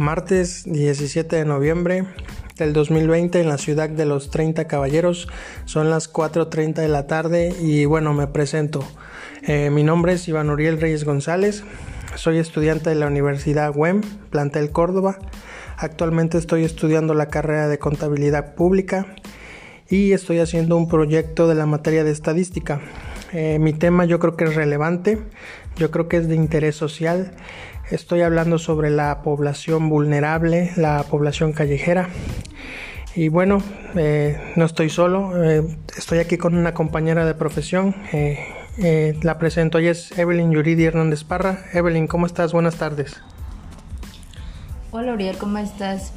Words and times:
martes 0.00 0.64
17 0.64 1.36
de 1.36 1.44
noviembre 1.44 2.06
del 2.56 2.72
2020 2.72 3.38
en 3.38 3.48
la 3.50 3.58
ciudad 3.58 3.90
de 3.90 4.06
los 4.06 4.30
30 4.30 4.66
caballeros. 4.66 5.28
Son 5.66 5.90
las 5.90 6.10
4.30 6.10 6.76
de 6.76 6.88
la 6.88 7.06
tarde 7.06 7.54
y 7.60 7.84
bueno, 7.84 8.14
me 8.14 8.26
presento. 8.26 8.82
Eh, 9.42 9.68
mi 9.68 9.84
nombre 9.84 10.14
es 10.14 10.26
Iván 10.26 10.48
Uriel 10.48 10.80
Reyes 10.80 11.04
González. 11.04 11.64
Soy 12.14 12.38
estudiante 12.38 12.88
de 12.88 12.96
la 12.96 13.08
Universidad 13.08 13.76
UEM, 13.76 14.00
plantel 14.30 14.72
Córdoba. 14.72 15.18
Actualmente 15.76 16.38
estoy 16.38 16.64
estudiando 16.64 17.12
la 17.12 17.28
carrera 17.28 17.68
de 17.68 17.78
contabilidad 17.78 18.54
pública 18.54 19.06
y 19.90 20.12
estoy 20.12 20.38
haciendo 20.38 20.78
un 20.78 20.88
proyecto 20.88 21.46
de 21.46 21.56
la 21.56 21.66
materia 21.66 22.04
de 22.04 22.10
estadística. 22.10 22.80
Eh, 23.34 23.58
mi 23.60 23.74
tema 23.74 24.06
yo 24.06 24.18
creo 24.18 24.34
que 24.34 24.44
es 24.44 24.54
relevante, 24.54 25.18
yo 25.76 25.90
creo 25.90 26.08
que 26.08 26.16
es 26.16 26.26
de 26.26 26.36
interés 26.36 26.74
social. 26.74 27.32
Estoy 27.90 28.20
hablando 28.22 28.58
sobre 28.58 28.90
la 28.90 29.22
población 29.22 29.88
vulnerable, 29.88 30.70
la 30.76 31.02
población 31.02 31.52
callejera. 31.52 32.08
Y 33.16 33.28
bueno, 33.28 33.62
eh, 33.96 34.38
no 34.54 34.64
estoy 34.64 34.90
solo, 34.90 35.42
eh, 35.42 35.76
estoy 35.96 36.18
aquí 36.18 36.38
con 36.38 36.54
una 36.54 36.72
compañera 36.72 37.26
de 37.26 37.34
profesión. 37.34 37.94
la 39.22 39.38
presento, 39.38 39.78
ella 39.78 39.90
es 39.90 40.16
Evelyn 40.16 40.52
Yuridi 40.52 40.84
Hernández 40.84 41.24
Parra. 41.24 41.64
Evelyn, 41.72 42.06
¿cómo 42.06 42.26
estás? 42.26 42.52
Buenas 42.52 42.76
tardes. 42.76 43.20
Hola 44.92 45.12
Uriel, 45.12 45.36
¿cómo 45.36 45.58
estás? 45.58 46.12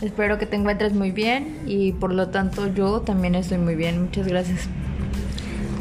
Espero 0.00 0.38
que 0.38 0.46
te 0.46 0.54
encuentres 0.54 0.92
muy 0.92 1.10
bien 1.10 1.58
y 1.66 1.92
por 1.92 2.12
lo 2.12 2.28
tanto 2.28 2.72
yo 2.72 3.00
también 3.00 3.34
estoy 3.34 3.58
muy 3.58 3.74
bien. 3.74 4.02
Muchas 4.02 4.28
gracias. 4.28 4.68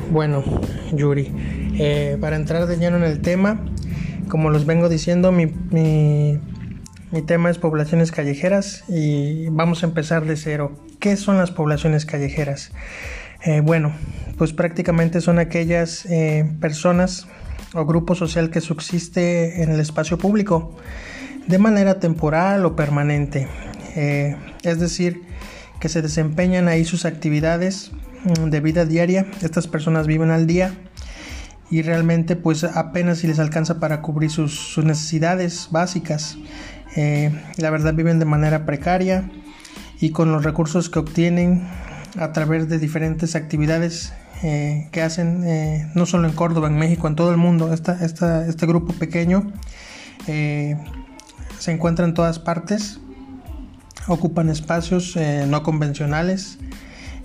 Bueno, 0.10 0.44
Yuri, 0.94 1.32
eh, 1.77 2.18
para 2.20 2.35
entrar 2.38 2.66
de 2.66 2.77
lleno 2.77 2.98
en 2.98 3.04
el 3.04 3.22
tema, 3.22 3.60
como 4.27 4.49
los 4.49 4.65
vengo 4.65 4.89
diciendo, 4.89 5.31
mi, 5.31 5.47
mi, 5.47 6.39
tema 7.25 7.49
es 7.49 7.57
poblaciones 7.57 8.11
callejeras 8.11 8.83
y 8.87 9.47
vamos 9.49 9.83
a 9.83 9.87
empezar 9.87 10.25
de 10.25 10.37
cero. 10.37 10.77
¿Qué 10.99 11.15
son 11.17 11.37
las 11.37 11.51
poblaciones 11.51 12.05
callejeras? 12.05 12.71
Eh, 13.43 13.61
bueno, 13.61 13.93
pues 14.37 14.53
prácticamente 14.53 15.21
son 15.21 15.39
aquellas 15.39 16.05
eh, 16.05 16.49
personas 16.59 17.27
o 17.73 17.85
grupo 17.85 18.15
social 18.15 18.49
que 18.49 18.61
subsiste 18.61 19.63
en 19.63 19.71
el 19.71 19.79
espacio 19.79 20.17
público 20.17 20.75
de 21.48 21.57
manera 21.57 21.99
temporal 21.99 22.65
o 22.65 22.75
permanente. 22.75 23.48
Eh, 23.95 24.35
es 24.63 24.79
decir, 24.79 25.23
que 25.79 25.89
se 25.89 26.01
desempeñan 26.01 26.67
ahí 26.67 26.85
sus 26.85 27.05
actividades 27.05 27.91
mm, 28.23 28.49
de 28.49 28.59
vida 28.59 28.85
diaria. 28.85 29.25
Estas 29.41 29.67
personas 29.67 30.07
viven 30.07 30.31
al 30.31 30.48
día 30.48 30.73
y 31.70 31.82
realmente 31.82 32.35
pues 32.35 32.63
apenas 32.63 33.20
si 33.20 33.27
les 33.27 33.40
alcanza 33.40 33.79
para 33.79 34.01
cubrir 34.01 34.32
sus, 34.32 34.77
necesidades 34.84 35.70
básicas. 35.71 36.37
Eh, 36.96 37.32
la 37.57 37.70
verdad 37.70 37.93
viven 37.93 38.20
de 38.20 38.26
manera 38.26 38.65
precaria 38.65 39.29
y 39.99 40.12
con 40.12 40.32
los 40.32 40.43
recursos 40.43 40.90
que 40.90 40.99
obtienen 40.99 41.68
a 42.18 42.32
través 42.32 42.70
de 42.70 42.79
diferentes 42.79 43.35
actividades 43.35 44.13
eh, 44.43 44.88
que 44.91 45.01
hacen 45.01 45.91
no 45.93 46.05
solo 46.05 46.27
en 46.27 46.34
Córdoba, 46.34 46.68
en 46.68 46.77
México, 46.77 47.07
en 47.07 47.15
todo 47.15 47.32
el 47.32 47.38
mundo. 47.38 47.73
este 47.73 48.65
grupo 48.65 48.93
pequeño 48.93 49.51
se 50.26 51.71
encuentra 51.71 52.05
en 52.05 52.13
todas 52.13 52.40
partes 52.40 52.99
ocupan 54.07 54.49
espacios 54.49 55.15
eh, 55.15 55.45
no 55.48 55.63
convencionales, 55.63 56.57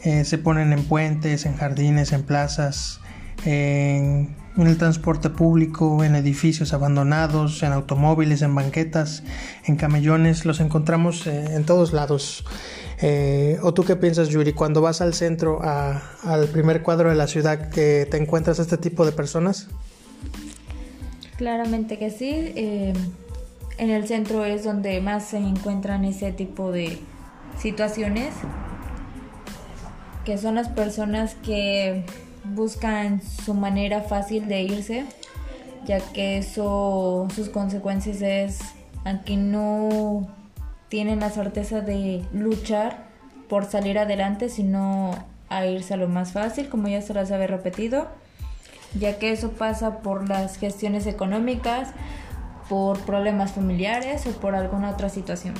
eh, 0.04 0.24
se 0.24 0.38
ponen 0.38 0.72
en 0.72 0.84
puentes, 0.84 1.46
en 1.46 1.56
jardines, 1.56 2.12
en 2.12 2.22
plazas, 2.22 3.00
en, 3.44 4.34
el 4.56 4.78
transporte 4.78 5.30
público, 5.30 6.04
en 6.04 6.14
edificios 6.14 6.72
abandonados, 6.72 7.62
en 7.62 7.72
automóviles, 7.72 8.42
en 8.42 8.54
banquetas, 8.54 9.22
en 9.64 9.76
camellones, 9.76 10.44
los 10.44 10.60
encontramos 10.60 11.26
eh, 11.26 11.54
en 11.54 11.64
todos 11.64 11.92
lados. 11.92 12.44
¿O 13.62 13.74
tú 13.74 13.82
qué 13.82 13.96
piensas, 13.96 14.28
Yuri? 14.28 14.52
Cuando 14.52 14.80
vas 14.80 15.00
al 15.00 15.12
centro, 15.12 15.60
al 15.60 16.46
primer 16.52 16.82
cuadro 16.82 17.08
de 17.08 17.16
la 17.16 17.26
ciudad, 17.26 17.68
que 17.70 18.06
te 18.08 18.16
encuentras 18.16 18.60
este 18.60 18.78
tipo 18.78 19.04
de 19.04 19.10
personas? 19.10 19.66
Claramente 21.36 21.98
que 21.98 22.10
sí 22.10 22.52
en 23.78 23.90
el 23.90 24.06
centro 24.06 24.44
es 24.44 24.64
donde 24.64 25.00
más 25.00 25.24
se 25.24 25.38
encuentran 25.38 26.04
ese 26.04 26.32
tipo 26.32 26.70
de 26.70 26.98
situaciones, 27.58 28.32
que 30.24 30.38
son 30.38 30.54
las 30.54 30.68
personas 30.68 31.34
que 31.34 32.04
buscan 32.44 33.22
su 33.22 33.54
manera 33.54 34.02
fácil 34.02 34.48
de 34.48 34.62
irse, 34.62 35.04
ya 35.86 36.00
que 36.00 36.38
eso, 36.38 37.28
sus 37.34 37.48
consecuencias 37.48 38.22
es 38.22 38.60
a 39.04 39.22
que 39.22 39.36
no 39.36 40.28
tienen 40.88 41.20
la 41.20 41.30
certeza 41.30 41.80
de 41.80 42.24
luchar 42.32 43.06
por 43.48 43.64
salir 43.64 43.98
adelante, 43.98 44.48
sino 44.48 45.12
a 45.48 45.66
irse 45.66 45.94
a 45.94 45.96
lo 45.96 46.08
más 46.08 46.32
fácil, 46.32 46.68
como 46.68 46.88
ya 46.88 47.02
se 47.02 47.14
las 47.14 47.30
había 47.30 47.46
repetido, 47.46 48.08
ya 48.98 49.18
que 49.18 49.32
eso 49.32 49.52
pasa 49.52 50.00
por 50.00 50.28
las 50.28 50.56
gestiones 50.56 51.06
económicas, 51.06 51.90
por 52.68 52.98
problemas 53.00 53.52
familiares 53.52 54.26
o 54.26 54.30
por 54.30 54.54
alguna 54.54 54.90
otra 54.90 55.08
situación. 55.08 55.54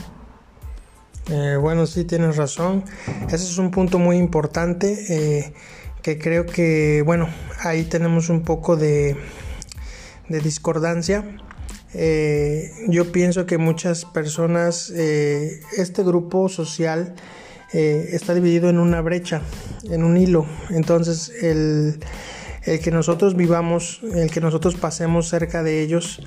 Eh, 1.31 1.57
bueno, 1.61 1.87
sí, 1.87 2.05
tienes 2.05 2.37
razón. 2.37 2.85
Ese 3.27 3.37
es 3.37 3.59
un 3.59 3.71
punto 3.71 3.99
muy 3.99 4.17
importante 4.17 4.97
eh, 5.09 5.55
que 6.03 6.19
creo 6.19 6.47
que, 6.47 7.03
bueno, 7.05 7.29
ahí 7.61 7.85
tenemos 7.85 8.29
un 8.29 8.43
poco 8.43 8.77
de, 8.77 9.17
discordancia. 10.29 11.25
Eh, 11.95 12.71
yo 12.89 13.13
pienso 13.13 13.45
que 13.47 13.59
muchas 13.59 14.05
personas, 14.05 14.91
este 14.91 16.03
grupo 16.03 16.49
social 16.49 17.15
está 17.73 18.35
dividido 18.35 18.69
en 18.71 18.79
una 18.79 19.01
brecha, 19.01 19.43
en 19.91 20.03
un 20.05 20.17
hilo. 20.17 20.47
Entonces, 20.71 21.31
el, 21.43 22.01
el 22.65 22.81
que 22.81 22.91
nosotros 22.91 23.37
vivamos, 23.37 24.01
el 24.15 24.31
que 24.31 24.41
nosotros 24.41 24.77
pasemos 24.77 25.29
cerca 25.29 25.63
de 25.63 25.83
ellos, 25.83 26.23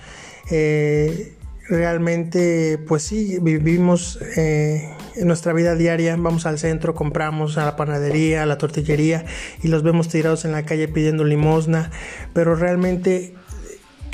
eh, 0.52 1.34
realmente 1.68 2.78
pues 2.88 3.04
sí 3.04 3.40
vivimos 3.42 4.20
eh, 4.38 4.90
en 5.16 5.28
nuestra 5.28 5.54
vida 5.54 5.76
diaria 5.76 6.16
vamos 6.18 6.46
al 6.46 6.60
centro 6.60 6.94
compramos 6.94 7.58
a 7.58 7.66
la 7.66 7.76
panadería 7.76 8.44
a 8.44 8.46
la 8.46 8.58
tortillería 8.58 9.26
y 9.64 9.68
los 9.68 9.84
vemos 9.84 10.10
tirados 10.10 10.46
en 10.46 10.52
la 10.52 10.66
calle 10.66 10.88
pidiendo 10.88 11.24
limosna 11.24 11.92
pero 12.34 12.56
realmente 12.56 13.36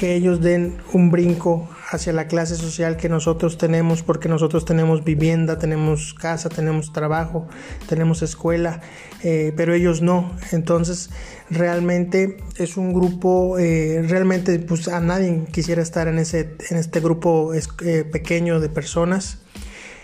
que 0.02 0.16
ellos 0.16 0.42
den 0.42 0.78
un 0.94 1.12
brinco 1.12 1.70
hacia 1.92 2.12
la 2.12 2.28
clase 2.28 2.56
social 2.56 2.98
que 2.98 3.08
nosotros 3.08 3.60
tenemos, 3.60 4.02
porque 4.02 4.30
nosotros 4.30 4.66
tenemos 4.66 5.04
vivienda, 5.04 5.60
tenemos 5.60 6.16
casa, 6.16 6.50
tenemos 6.50 6.92
trabajo, 6.92 7.48
tenemos 7.88 8.24
escuela, 8.24 8.82
eh, 9.24 9.54
pero 9.56 9.76
ellos 9.76 10.02
no. 10.02 10.32
Entonces, 10.52 11.12
realmente 11.52 12.38
es 12.58 12.78
un 12.78 12.94
grupo, 12.94 13.60
eh, 13.60 14.04
realmente 14.08 14.58
pues 14.58 14.88
a 14.88 15.00
nadie 15.02 15.44
quisiera 15.52 15.84
estar 15.84 16.08
en, 16.08 16.18
ese, 16.18 16.56
en 16.72 16.78
este 16.78 17.00
grupo 17.00 17.54
eh, 17.54 18.04
pequeño 18.04 18.60
de 18.60 18.70
personas. 18.70 19.41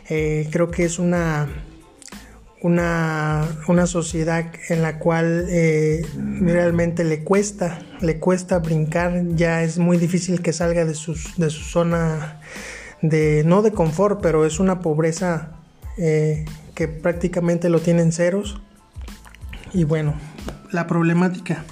Creo 0.07 0.72
que 0.72 0.85
es 0.85 1.00
una 1.00 1.47
una, 2.62 3.47
una 3.68 3.85
sociedad 3.85 4.45
en 4.69 4.81
la 4.81 4.97
cual 5.00 5.45
eh, 5.50 6.06
realmente 6.41 7.03
le 7.03 7.23
cuesta, 7.23 7.79
le 8.01 8.19
cuesta 8.19 8.59
brincar, 8.59 9.23
ya 9.35 9.63
es 9.63 9.78
muy 9.78 9.97
difícil 9.97 10.41
que 10.41 10.53
salga 10.53 10.85
de, 10.85 10.95
sus, 10.95 11.38
de 11.38 11.50
su 11.50 11.63
zona 11.63 12.41
de, 13.01 13.44
no 13.45 13.62
de 13.62 13.72
confort, 13.72 14.22
pero 14.22 14.45
es 14.45 14.59
una 14.59 14.79
pobreza 14.79 15.51
eh, 15.97 16.45
que 16.74 16.88
prácticamente 16.88 17.69
lo 17.69 17.79
tienen 17.79 18.12
ceros. 18.12 18.59
Y 19.74 19.84
bueno, 19.84 20.16
la 20.72 20.88
problemática, 20.88 21.63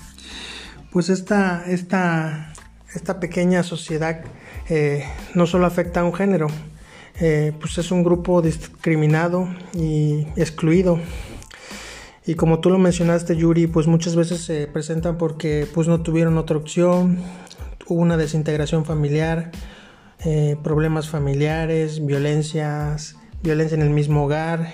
pues 0.92 1.10
esta, 1.10 1.64
esta, 1.68 2.54
esta 2.94 3.20
pequeña 3.20 3.64
sociedad 3.64 4.22
eh, 4.70 5.04
no 5.34 5.48
solo 5.48 5.66
afecta 5.66 6.02
a 6.02 6.04
un 6.04 6.14
género, 6.14 6.48
eh, 7.20 7.54
pues 7.60 7.78
es 7.78 7.92
un 7.92 8.04
grupo 8.04 8.42
discriminado 8.42 9.48
y 9.74 10.28
excluido. 10.36 11.00
Y 12.26 12.36
como 12.36 12.60
tú 12.60 12.70
lo 12.70 12.78
mencionaste, 12.78 13.38
Yuri, 13.38 13.68
pues 13.68 13.88
muchas 13.88 14.16
veces 14.16 14.42
se 14.42 14.68
presentan 14.68 15.18
porque 15.18 15.68
pues 15.74 15.88
no 15.88 16.02
tuvieron 16.02 16.38
otra 16.38 16.58
opción, 16.58 17.20
hubo 17.88 18.02
una 18.02 18.18
desintegración 18.18 18.84
familiar, 18.84 19.52
eh, 20.26 20.58
problemas 20.64 21.08
familiares, 21.08 22.06
violencias, 22.06 23.16
violencia 23.44 23.76
en 23.76 23.84
el 23.84 23.92
mismo 23.92 24.26
hogar. 24.26 24.74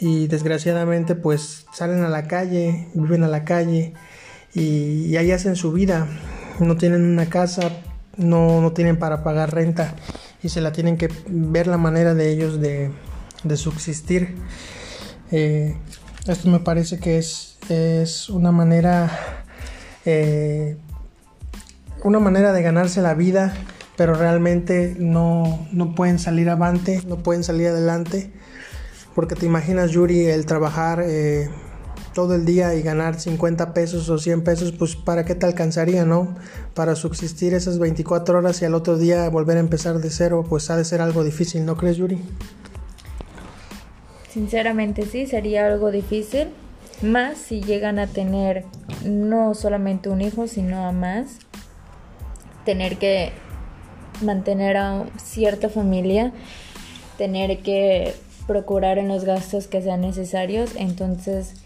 Y 0.00 0.28
desgraciadamente 0.28 1.14
pues 1.14 1.66
salen 1.72 2.04
a 2.04 2.08
la 2.08 2.28
calle, 2.28 2.88
viven 2.94 3.24
a 3.24 3.28
la 3.28 3.44
calle 3.44 3.94
y, 4.54 5.16
ahí 5.16 5.32
hacen 5.32 5.56
su 5.56 5.72
vida, 5.72 6.06
no 6.60 6.76
tienen 6.76 7.04
una 7.04 7.26
casa, 7.26 7.70
no, 8.16 8.60
no 8.60 8.72
tienen 8.72 8.98
para 8.98 9.24
pagar 9.24 9.52
renta 9.54 9.94
y 10.46 10.48
se 10.48 10.60
la 10.60 10.70
tienen 10.72 10.96
que 10.96 11.08
ver 11.26 11.66
la 11.66 11.76
manera 11.76 12.14
de 12.14 12.30
ellos 12.30 12.60
de, 12.60 12.92
subsistir. 13.56 14.36
Eh, 15.32 15.76
esto 16.26 16.48
me 16.48 16.60
parece 16.60 16.98
que 16.98 17.18
es, 17.18 17.58
es 17.68 18.28
una 18.28 18.52
manera 18.52 19.44
eh, 20.04 20.76
una 22.04 22.20
manera 22.20 22.52
de 22.52 22.62
ganarse 22.62 23.02
la 23.02 23.14
vida 23.14 23.54
pero 23.96 24.14
realmente 24.14 24.94
no, 24.98 25.66
no 25.72 25.94
pueden 25.94 26.18
salir 26.18 26.50
avante, 26.50 27.02
no 27.06 27.16
pueden 27.22 27.42
salir 27.42 27.68
adelante, 27.68 28.30
porque 29.14 29.34
te 29.34 29.46
imaginas, 29.46 29.90
Yuri, 29.90 30.26
el 30.26 30.44
trabajar 30.44 31.02
eh, 31.02 31.48
todo 32.16 32.34
el 32.34 32.46
día 32.46 32.74
y 32.74 32.80
ganar 32.80 33.20
50 33.20 33.74
pesos 33.74 34.08
o 34.08 34.16
100 34.16 34.42
pesos, 34.42 34.72
pues 34.72 34.96
para 34.96 35.26
qué 35.26 35.34
te 35.34 35.44
alcanzaría, 35.44 36.06
¿no? 36.06 36.34
Para 36.72 36.94
subsistir 36.94 37.52
esas 37.52 37.78
24 37.78 38.38
horas 38.38 38.62
y 38.62 38.64
al 38.64 38.72
otro 38.72 38.96
día 38.96 39.28
volver 39.28 39.58
a 39.58 39.60
empezar 39.60 39.98
de 39.98 40.08
cero, 40.08 40.42
pues 40.48 40.70
ha 40.70 40.78
de 40.78 40.86
ser 40.86 41.02
algo 41.02 41.24
difícil, 41.24 41.66
¿no 41.66 41.76
crees, 41.76 41.98
Yuri? 41.98 42.18
Sinceramente 44.30 45.04
sí, 45.04 45.26
sería 45.26 45.66
algo 45.66 45.90
difícil, 45.90 46.48
más 47.02 47.36
si 47.36 47.60
llegan 47.60 47.98
a 47.98 48.06
tener 48.06 48.64
no 49.04 49.52
solamente 49.52 50.08
un 50.08 50.22
hijo, 50.22 50.46
sino 50.46 50.86
a 50.86 50.92
más, 50.92 51.40
tener 52.64 52.96
que 52.96 53.32
mantener 54.22 54.78
a 54.78 55.04
cierta 55.22 55.68
familia, 55.68 56.32
tener 57.18 57.58
que 57.58 58.14
procurar 58.46 58.96
en 58.96 59.08
los 59.08 59.24
gastos 59.26 59.66
que 59.66 59.82
sean 59.82 60.00
necesarios, 60.00 60.70
entonces 60.76 61.65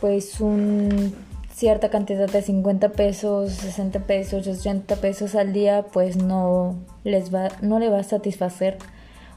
pues 0.00 0.40
un 0.40 1.14
cierta 1.56 1.88
cantidad 1.88 2.30
de 2.30 2.42
50 2.42 2.90
pesos, 2.90 3.52
60 3.52 4.00
pesos, 4.00 4.46
80 4.46 4.96
pesos 4.96 5.34
al 5.34 5.54
día 5.54 5.86
pues 5.90 6.16
no 6.16 6.76
les 7.02 7.34
va 7.34 7.48
no 7.62 7.78
le 7.78 7.88
va 7.88 8.00
a 8.00 8.04
satisfacer. 8.04 8.76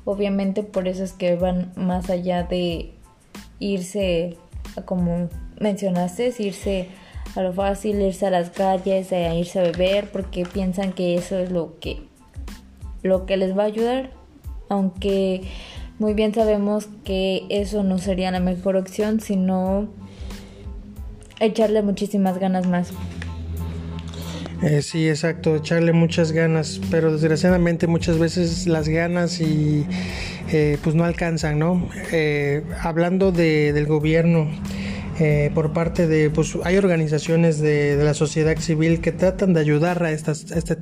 Obviamente 0.06 0.64
por 0.64 0.88
eso 0.88 1.04
es 1.04 1.14
que 1.14 1.36
van 1.36 1.72
más 1.76 2.10
allá 2.10 2.44
de 2.44 2.92
irse 3.60 4.38
como 4.86 5.30
mencionaste, 5.60 6.34
irse 6.40 6.88
a 7.36 7.42
lo 7.42 7.54
fácil, 7.54 8.02
irse 8.02 8.26
a 8.26 8.32
las 8.32 8.50
calles, 8.50 9.12
a 9.14 9.34
irse 9.34 9.60
a 9.60 9.64
beber 9.64 10.12
porque 10.12 10.46
piensan 10.46 10.94
que 10.94 11.16
eso 11.16 11.38
es 11.38 11.52
lo 11.52 11.80
que 11.80 12.02
lo 13.02 13.26
que 13.26 13.38
les 13.38 13.58
va 13.58 13.64
a 13.64 13.68
ayudar, 13.68 14.10
aunque 14.68 15.44
muy 16.00 16.14
bien 16.14 16.34
sabemos 16.34 16.88
que 17.06 17.46
eso 17.50 17.84
no 17.84 17.98
sería 17.98 18.32
la 18.32 18.40
mejor 18.40 18.76
opción, 18.76 19.20
sino 19.20 19.88
echarle 21.40 21.82
muchísimas 21.82 22.38
ganas 22.38 22.68
más. 22.68 22.94
Eh, 24.62 24.82
sí, 24.82 25.08
exacto, 25.08 25.56
echarle 25.56 25.94
muchas 25.94 26.34
ganas, 26.34 26.82
pero 26.92 27.14
desgraciadamente 27.14 27.88
muchas 27.88 28.20
veces 28.20 28.68
las 28.68 28.90
ganas 28.90 29.40
y 29.40 29.86
eh, 30.52 30.78
pues 30.84 30.96
no 30.96 31.06
alcanzan, 31.06 31.60
¿no? 31.60 31.90
Eh, 32.12 32.64
hablando 32.82 33.32
de, 33.32 33.72
del 33.72 33.86
gobierno, 33.86 34.50
por 35.54 35.74
parte 35.74 36.08
de, 36.08 36.30
pues 36.30 36.58
hay 36.64 36.78
organizaciones 36.78 37.60
de, 37.60 37.98
la 38.02 38.14
sociedad 38.14 38.58
civil 38.58 39.02
que 39.02 39.12
tratan 39.12 39.54
de 39.54 39.60
ayudar 39.60 40.02
a 40.02 40.12
estas, 40.12 40.50
este, 40.52 40.78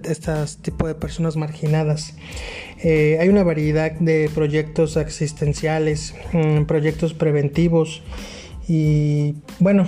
tipo 0.62 0.88
de 0.88 0.94
personas 0.94 1.36
marginadas. 1.38 2.14
Hay 2.84 3.28
una 3.30 3.42
variedad 3.42 3.94
de 3.94 4.30
proyectos 4.36 4.96
asistenciales, 4.96 6.14
mmm, 6.34 6.66
proyectos 6.66 7.16
preventivos 7.16 8.04
y 8.68 9.38
bueno, 9.58 9.88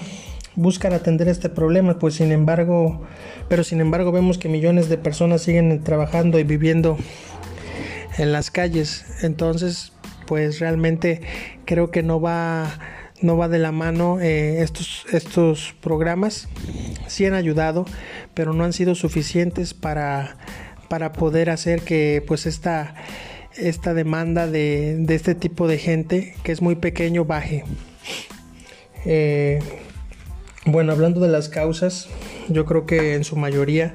buscan 0.55 0.93
atender 0.93 1.27
este 1.27 1.49
problema, 1.49 1.99
pues 1.99 2.15
sin 2.15 2.31
embargo, 2.31 3.01
pero 3.47 3.63
sin 3.63 3.81
embargo 3.81 4.11
vemos 4.11 4.37
que 4.37 4.49
millones 4.49 4.89
de 4.89 4.97
personas 4.97 5.41
siguen 5.41 5.83
trabajando 5.83 6.39
y 6.39 6.43
viviendo 6.43 6.97
en 8.17 8.31
las 8.31 8.51
calles. 8.51 9.05
Entonces, 9.21 9.93
pues 10.27 10.59
realmente 10.59 11.21
creo 11.65 11.91
que 11.91 12.03
no 12.03 12.21
va 12.21 12.79
no 13.21 13.37
va 13.37 13.49
de 13.49 13.59
la 13.59 13.71
mano 13.71 14.19
eh, 14.19 14.61
estos, 14.61 15.05
estos 15.11 15.75
programas. 15.81 16.47
Sí 17.07 17.25
han 17.25 17.33
ayudado, 17.33 17.85
pero 18.33 18.53
no 18.53 18.63
han 18.63 18.73
sido 18.73 18.95
suficientes 18.95 19.73
para, 19.73 20.37
para 20.87 21.11
poder 21.11 21.49
hacer 21.49 21.81
que 21.81 22.23
pues 22.25 22.45
esta, 22.45 22.95
esta 23.57 23.93
demanda 23.93 24.47
de, 24.47 24.95
de, 24.99 25.15
este 25.15 25.35
tipo 25.35 25.67
de 25.67 25.77
gente, 25.77 26.35
que 26.43 26.51
es 26.51 26.61
muy 26.61 26.75
pequeño, 26.75 27.25
baje. 27.25 27.65
Eh, 29.05 29.59
bueno, 30.71 30.91
hablando 30.91 31.19
de 31.19 31.29
las 31.29 31.49
causas, 31.49 32.07
yo 32.49 32.65
creo 32.65 32.85
que 32.85 33.15
en 33.15 33.23
su 33.23 33.35
mayoría, 33.35 33.93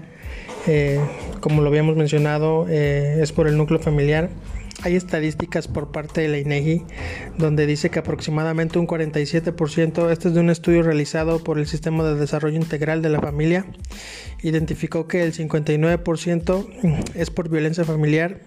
eh, 0.67 1.01
como 1.41 1.63
lo 1.63 1.69
habíamos 1.69 1.97
mencionado, 1.97 2.67
eh, 2.69 3.19
es 3.21 3.33
por 3.33 3.49
el 3.49 3.57
núcleo 3.57 3.79
familiar 3.79 4.31
hay 4.85 4.97
estadísticas 4.97 5.67
por 5.67 5.93
parte 5.93 6.21
de 6.21 6.29
la 6.29 6.39
INEGI 6.39 6.85
donde 7.39 7.67
dice 7.67 7.91
que 7.91 8.01
aproximadamente 8.01 8.79
un 8.79 8.87
47%, 8.87 10.11
este 10.11 10.29
es 10.29 10.35
de 10.35 10.41
un 10.41 10.51
estudio 10.51 10.83
realizado 10.83 11.43
por 11.43 11.59
el 11.59 11.67
Sistema 11.67 12.05
de 12.05 12.17
Desarrollo 12.17 12.57
Integral 12.57 13.01
de 13.01 13.09
la 13.09 13.21
Familia, 13.21 13.65
identificó 14.43 15.09
que 15.09 15.23
el 15.23 15.33
59% 15.33 17.15
es 17.15 17.31
por 17.31 17.49
violencia 17.49 17.85
familiar 17.85 18.41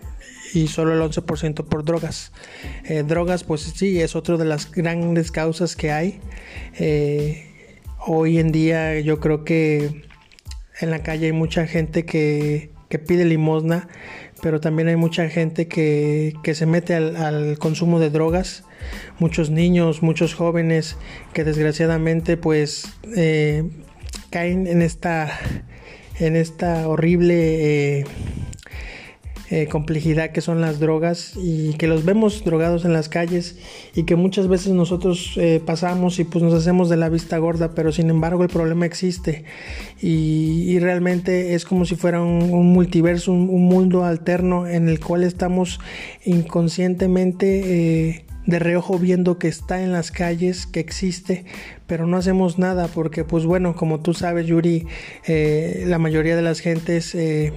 y 0.54 0.68
solo 0.68 0.94
el 0.94 1.02
11% 1.02 1.66
por 1.66 1.84
drogas. 1.84 2.32
Eh, 2.86 3.04
drogas, 3.06 3.44
pues 3.44 3.62
sí, 3.62 4.00
es 4.00 4.16
otra 4.16 4.38
de 4.38 4.46
las 4.46 4.72
grandes 4.72 5.32
causas 5.32 5.76
que 5.76 5.92
hay. 5.92 6.22
Hoy 8.08 8.40
en 8.40 8.52
día 8.52 9.00
yo 9.00 9.20
creo 9.20 9.44
que 9.44 10.04
en 10.80 10.90
la 10.90 11.04
calle 11.04 11.28
hay 11.28 11.34
mucha 11.34 11.68
gente 11.68 12.06
que, 12.06 12.72
que 12.90 13.00
pide 13.00 13.26
limosna 13.26 13.88
pero 14.42 14.60
también 14.60 14.88
hay 14.88 14.96
mucha 14.96 15.30
gente 15.30 15.68
que, 15.68 16.34
que 16.44 16.56
se 16.56 16.66
mete 16.66 16.96
al, 16.96 17.58
consumo 17.58 18.00
de 18.00 18.10
drogas, 18.10 18.64
muchos 19.20 19.50
niños, 19.50 20.02
muchos 20.02 20.34
jóvenes 20.34 20.98
que 21.34 21.44
desgraciadamente 21.44 22.38
pues 22.38 22.94
eh, 23.16 23.64
caen 24.30 24.68
en 24.68 24.82
esta, 24.82 25.40
en 26.20 26.36
esta 26.36 26.88
horrible... 26.88 28.00
Eh, 28.00 28.06
eh, 29.50 29.68
complejidad 29.68 30.32
que 30.32 30.42
son 30.42 30.60
las 30.60 30.80
drogas 30.80 31.34
y 31.38 31.74
que 31.74 31.88
los 31.88 32.04
vemos 32.04 32.44
drogados 32.44 32.86
en 32.86 32.94
las 32.94 33.08
calles 33.08 33.58
y 33.96 34.04
que 34.04 34.16
muchas 34.16 34.48
veces 34.48 34.74
nosotros 34.74 35.34
eh, 35.38 35.62
pasamos 35.66 36.20
y 36.20 36.26
pues 36.26 36.44
nos 36.44 36.54
hacemos 36.54 36.90
de 36.90 36.98
la 36.98 37.10
vista 37.10 37.38
gorda, 37.38 37.74
pero 37.74 37.92
sin 37.92 38.10
embargo 38.10 38.44
el 38.44 38.50
problema 38.50 38.86
existe. 38.86 39.46
Y, 40.02 40.66
y 40.68 40.80
realmente 40.80 41.54
es 41.54 41.66
como 41.66 41.86
si 41.86 41.96
fuera 41.96 42.22
un, 42.22 42.52
un 42.52 42.74
multiverso, 42.74 43.32
un, 43.32 43.50
un, 43.50 43.66
mundo 43.66 44.04
alterno 44.04 44.68
en 44.68 44.90
el 44.90 45.00
cual 45.00 45.24
estamos 45.24 45.80
inconscientemente... 46.26 48.10
Eh, 48.10 48.24
de 48.48 48.60
reojo 48.60 48.98
viendo 48.98 49.38
que 49.38 49.50
está 49.50 49.84
en 49.84 49.92
las 49.92 50.10
calles, 50.10 50.66
que 50.66 50.80
existe, 50.80 51.44
pero 51.86 52.08
no 52.08 52.18
hacemos 52.18 52.58
nada 52.58 52.88
porque 52.88 53.24
pues 53.26 53.46
bueno, 53.46 53.76
como 53.76 54.00
tú 54.00 54.14
sabes 54.14 54.48
Yuri, 54.48 54.88
eh, 55.28 55.84
la 55.86 56.00
mayoría 56.00 56.36
de 56.36 56.42
las 56.42 56.62
gentes 56.62 57.14
eh, 57.14 57.52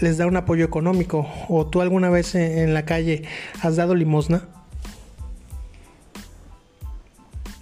les 0.00 0.18
da 0.18 0.26
un 0.26 0.36
apoyo 0.36 0.64
económico 0.64 1.26
o 1.48 1.66
tú 1.66 1.80
alguna 1.80 2.10
vez 2.10 2.34
en 2.34 2.74
la 2.74 2.84
calle 2.84 3.22
has 3.62 3.76
dado 3.76 3.94
limosna? 3.94 4.48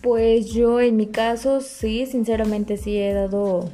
Pues 0.02 0.52
yo 0.52 0.80
en 0.80 0.96
mi 0.96 1.06
caso 1.06 1.60
sí, 1.60 2.06
sinceramente 2.06 2.76
sí 2.76 2.98
he 2.98 3.12
dado 3.12 3.70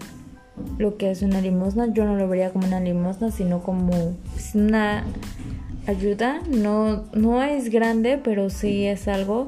lo 0.76 0.96
que 0.96 1.10
es 1.10 1.22
una 1.22 1.40
limosna. 1.40 1.92
Yo 1.92 2.04
no 2.04 2.16
lo 2.16 2.28
vería 2.28 2.50
como 2.50 2.66
una 2.66 2.80
limosna, 2.80 3.30
sino 3.30 3.62
como 3.62 4.14
una 4.54 5.04
ayuda. 5.86 6.40
No, 6.50 7.04
no 7.14 7.42
es 7.42 7.70
grande, 7.70 8.20
pero 8.22 8.50
sí 8.50 8.86
es 8.86 9.08
algo 9.08 9.46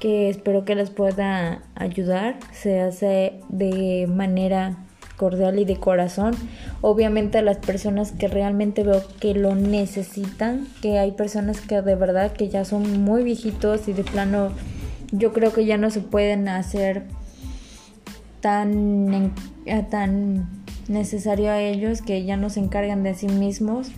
que 0.00 0.28
espero 0.28 0.66
que 0.66 0.74
les 0.74 0.90
pueda 0.90 1.62
ayudar. 1.74 2.38
Se 2.52 2.80
hace 2.80 3.40
de 3.48 4.06
manera 4.06 4.76
cordial 5.16 5.58
y 5.58 5.64
de 5.64 5.76
corazón. 5.76 6.34
Obviamente 6.80 7.38
a 7.38 7.42
las 7.42 7.58
personas 7.58 8.12
que 8.12 8.28
realmente 8.28 8.82
veo 8.82 9.02
que 9.20 9.34
lo 9.34 9.54
necesitan, 9.54 10.66
que 10.82 10.98
hay 10.98 11.12
personas 11.12 11.60
que 11.60 11.82
de 11.82 11.94
verdad 11.94 12.32
que 12.32 12.48
ya 12.48 12.64
son 12.64 13.02
muy 13.02 13.22
viejitos 13.22 13.88
y 13.88 13.92
de 13.92 14.04
plano 14.04 14.50
yo 15.12 15.32
creo 15.32 15.52
que 15.52 15.64
ya 15.64 15.76
no 15.76 15.90
se 15.90 16.00
pueden 16.00 16.48
hacer 16.48 17.04
tan, 18.40 19.32
tan 19.90 20.48
necesario 20.88 21.50
a 21.50 21.60
ellos, 21.60 22.02
que 22.02 22.24
ya 22.24 22.36
no 22.36 22.50
se 22.50 22.60
encargan 22.60 23.02
de 23.02 23.14
sí 23.14 23.28
mismos, 23.28 23.88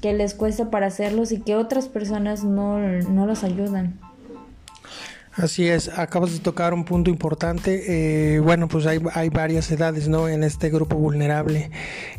que 0.00 0.12
les 0.14 0.34
cuesta 0.34 0.70
para 0.70 0.86
hacerlos 0.86 1.32
y 1.32 1.40
que 1.40 1.56
otras 1.56 1.88
personas 1.88 2.44
no, 2.44 2.78
no 2.78 3.26
los 3.26 3.44
ayudan. 3.44 3.98
Así 5.32 5.68
es, 5.68 5.88
acabas 5.96 6.32
de 6.32 6.40
tocar 6.40 6.74
un 6.74 6.84
punto 6.84 7.08
importante. 7.08 8.34
Eh, 8.34 8.40
bueno, 8.40 8.66
pues 8.66 8.86
hay, 8.86 9.28
varias 9.28 9.70
edades, 9.70 10.08
¿no? 10.08 10.28
En 10.28 10.42
este 10.42 10.70
grupo 10.70 10.96
vulnerable. 10.96 11.70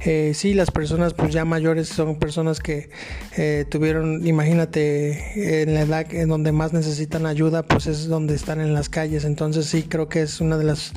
Eh, 0.06 0.32
sí, 0.34 0.53
las 0.53 0.72
personas 0.72 1.13
pues 1.13 1.34
ya 1.34 1.44
mayores 1.44 1.89
son 1.89 2.15
personas 2.15 2.62
que 2.62 2.89
eh, 3.36 3.65
tuvieron, 3.70 4.25
imagínate, 4.25 5.62
en 5.62 5.74
la 5.74 5.82
edad 5.82 6.13
en 6.13 6.30
donde 6.30 6.53
más 6.53 6.72
necesitan 6.72 7.25
ayuda, 7.25 7.63
pues 7.63 7.86
es 7.88 8.08
donde 8.08 8.34
están 8.34 8.62
en 8.62 8.74
las 8.74 8.88
calles. 8.88 9.25
Entonces 9.25 9.65
sí, 9.65 9.84
creo 9.84 10.08
que 10.08 10.22
es 10.22 10.39
una 10.39 10.58
de 10.58 10.63
las, 10.63 10.94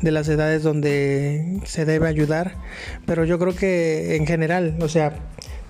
de 0.00 0.12
las 0.12 0.28
edades 0.28 0.62
donde 0.62 1.60
se 1.64 1.84
debe 1.84 2.06
ayudar. 2.06 2.54
Pero 3.06 3.24
yo 3.24 3.40
creo 3.40 3.56
que 3.56 4.14
en 4.14 4.24
general, 4.24 4.76
o 4.80 4.88
sea, 4.88 5.18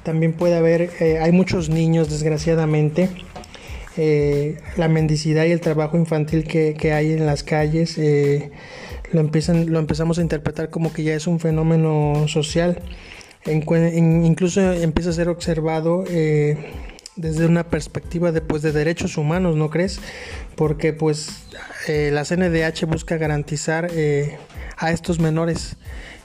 también 0.06 0.34
puede 0.34 0.56
haber, 0.56 0.90
eh, 1.00 1.18
hay 1.20 1.32
muchos 1.32 1.68
niños, 1.68 2.08
desgraciadamente, 2.08 3.08
eh, 3.96 4.58
la 4.76 4.88
mendicidad 4.88 5.44
y 5.44 5.52
el 5.52 5.60
trabajo 5.60 5.96
infantil 5.96 6.44
que, 6.44 6.74
que 6.74 6.92
hay 6.92 7.12
en 7.12 7.26
las 7.26 7.42
calles 7.42 7.98
eh, 7.98 8.50
lo, 9.12 9.20
empiezan, 9.20 9.70
lo 9.70 9.78
empezamos 9.78 10.18
a 10.18 10.22
interpretar 10.22 10.70
como 10.70 10.92
que 10.92 11.02
ya 11.02 11.14
es 11.14 11.26
un 11.26 11.40
fenómeno 11.40 12.26
social. 12.28 12.82
incluso 13.46 14.72
empieza 14.72 15.10
a 15.10 15.12
ser 15.12 15.28
observado 15.28 16.04
eh, 16.08 16.56
desde 17.16 17.46
una 17.46 17.64
perspectiva 17.64 18.32
de, 18.32 18.40
pues, 18.40 18.62
de 18.62 18.72
derechos 18.72 19.16
humanos, 19.16 19.56
¿no 19.56 19.70
crees? 19.70 20.00
Porque 20.54 20.92
pues 20.92 21.44
eh, 21.88 22.10
la 22.12 22.24
CNDH 22.24 22.86
busca 22.86 23.16
garantizar 23.16 23.88
eh, 23.92 24.36
a 24.76 24.90
estos 24.90 25.18
menores 25.18 25.76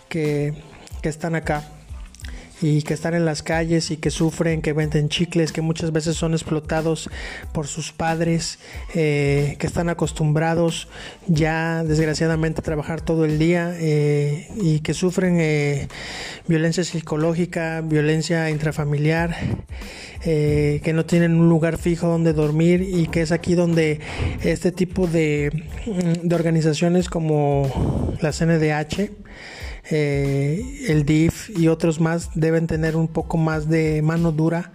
que, 0.10 0.54
que 1.02 1.10
están 1.10 1.36
acá 1.36 1.66
y 2.62 2.84
que 2.84 2.94
están 2.94 3.16
en 3.16 3.26
las 3.26 3.42
calles 3.42 3.92
y 3.92 3.98
que 3.98 4.12
sufren, 4.12 4.62
que 4.62 4.74
venden 4.74 5.10
chicles, 5.10 5.52
que 5.52 5.62
muchas 5.62 5.92
veces 5.92 6.16
son 6.16 6.34
explotados 6.34 7.10
por 7.54 7.68
sus 7.68 7.92
padres, 7.92 8.60
eh, 8.94 9.56
que 9.60 9.68
están 9.68 9.90
acostumbrados 9.90 10.88
ya 11.28 11.84
desgraciadamente 11.84 12.62
a 12.62 12.64
trabajar 12.64 13.02
todo 13.02 13.26
el 13.26 13.40
día 13.40 13.74
eh, 13.80 14.48
y 14.62 14.80
que 14.82 14.94
sufren 14.94 15.38
eh, 15.40 15.88
violencia 16.48 16.84
psicológica, 16.84 17.82
violencia 17.82 18.50
intrafamiliar. 18.50 19.36
que 20.22 20.92
no 20.94 21.04
tienen 21.04 21.34
un 21.34 21.50
lugar 21.50 21.80
fijo 21.80 22.08
donde 22.08 22.34
dormir 22.34 22.84
y 22.84 23.08
que 23.08 23.22
es 23.22 23.32
aquí 23.32 23.56
donde 23.56 24.00
este 24.44 24.72
tipo 24.72 25.08
de, 25.08 25.50
de 26.22 26.36
organizaciones 26.36 27.10
como 27.10 28.14
la 28.22 28.32
CNDH 28.32 29.10
eh, 29.92 30.86
el 30.88 31.06
DIF 31.06 31.50
y 31.58 31.68
otros 31.68 32.00
más 32.00 32.30
deben 32.34 32.68
tener 32.68 32.96
un 32.96 33.08
poco 33.08 33.38
más 33.38 33.70
de 33.70 34.02
mano 34.02 34.32
dura 34.32 34.72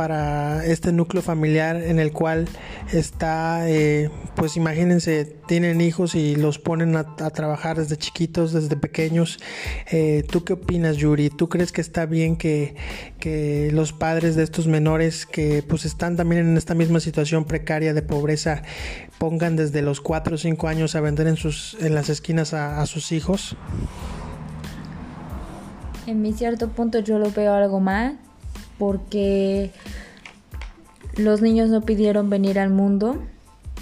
para 0.00 0.64
este 0.64 0.92
núcleo 0.92 1.22
familiar 1.22 1.76
en 1.76 1.98
el 1.98 2.10
cual 2.10 2.48
está, 2.90 3.68
eh, 3.68 4.08
pues 4.34 4.56
imagínense, 4.56 5.26
tienen 5.46 5.82
hijos 5.82 6.14
y 6.14 6.36
los 6.36 6.58
ponen 6.58 6.96
a, 6.96 7.16
trabajar 7.34 7.76
desde 7.76 7.98
chiquitos, 7.98 8.54
desde 8.54 8.76
pequeños. 8.76 9.38
Eh, 9.90 10.24
¿Tú 10.30 10.42
qué 10.42 10.54
opinas, 10.54 10.96
Yuri? 10.96 11.28
¿Tú 11.28 11.50
crees 11.50 11.70
que 11.70 11.82
está 11.82 12.06
bien 12.06 12.36
que, 12.36 12.74
los 13.74 13.92
padres 13.92 14.36
de 14.36 14.42
estos 14.42 14.66
menores 14.66 15.26
que 15.26 15.62
pues 15.62 15.84
están 15.84 16.16
también 16.16 16.46
en 16.46 16.56
esta 16.56 16.74
misma 16.74 17.00
situación 17.00 17.44
precaria 17.44 17.92
de 17.92 18.00
pobreza 18.00 18.62
pongan 19.18 19.54
desde 19.56 19.82
los 19.82 20.00
4 20.00 20.36
o 20.36 20.38
5 20.38 20.66
años 20.66 20.94
a 20.94 21.02
vender 21.02 21.26
en, 21.26 21.36
sus, 21.36 21.76
en 21.78 21.94
las 21.94 22.08
esquinas 22.08 22.54
a 22.54 22.86
sus 22.86 23.12
hijos? 23.12 23.54
En 26.06 26.22
mi 26.22 26.32
cierto 26.32 26.68
punto 26.68 27.00
yo 27.00 27.18
lo 27.18 27.30
veo 27.30 27.52
algo 27.54 27.80
mal 27.80 28.18
porque 28.78 29.70
los 31.16 31.42
niños 31.42 31.68
no 31.68 31.82
pidieron 31.82 32.30
venir 32.30 32.58
al 32.58 32.70
mundo, 32.70 33.18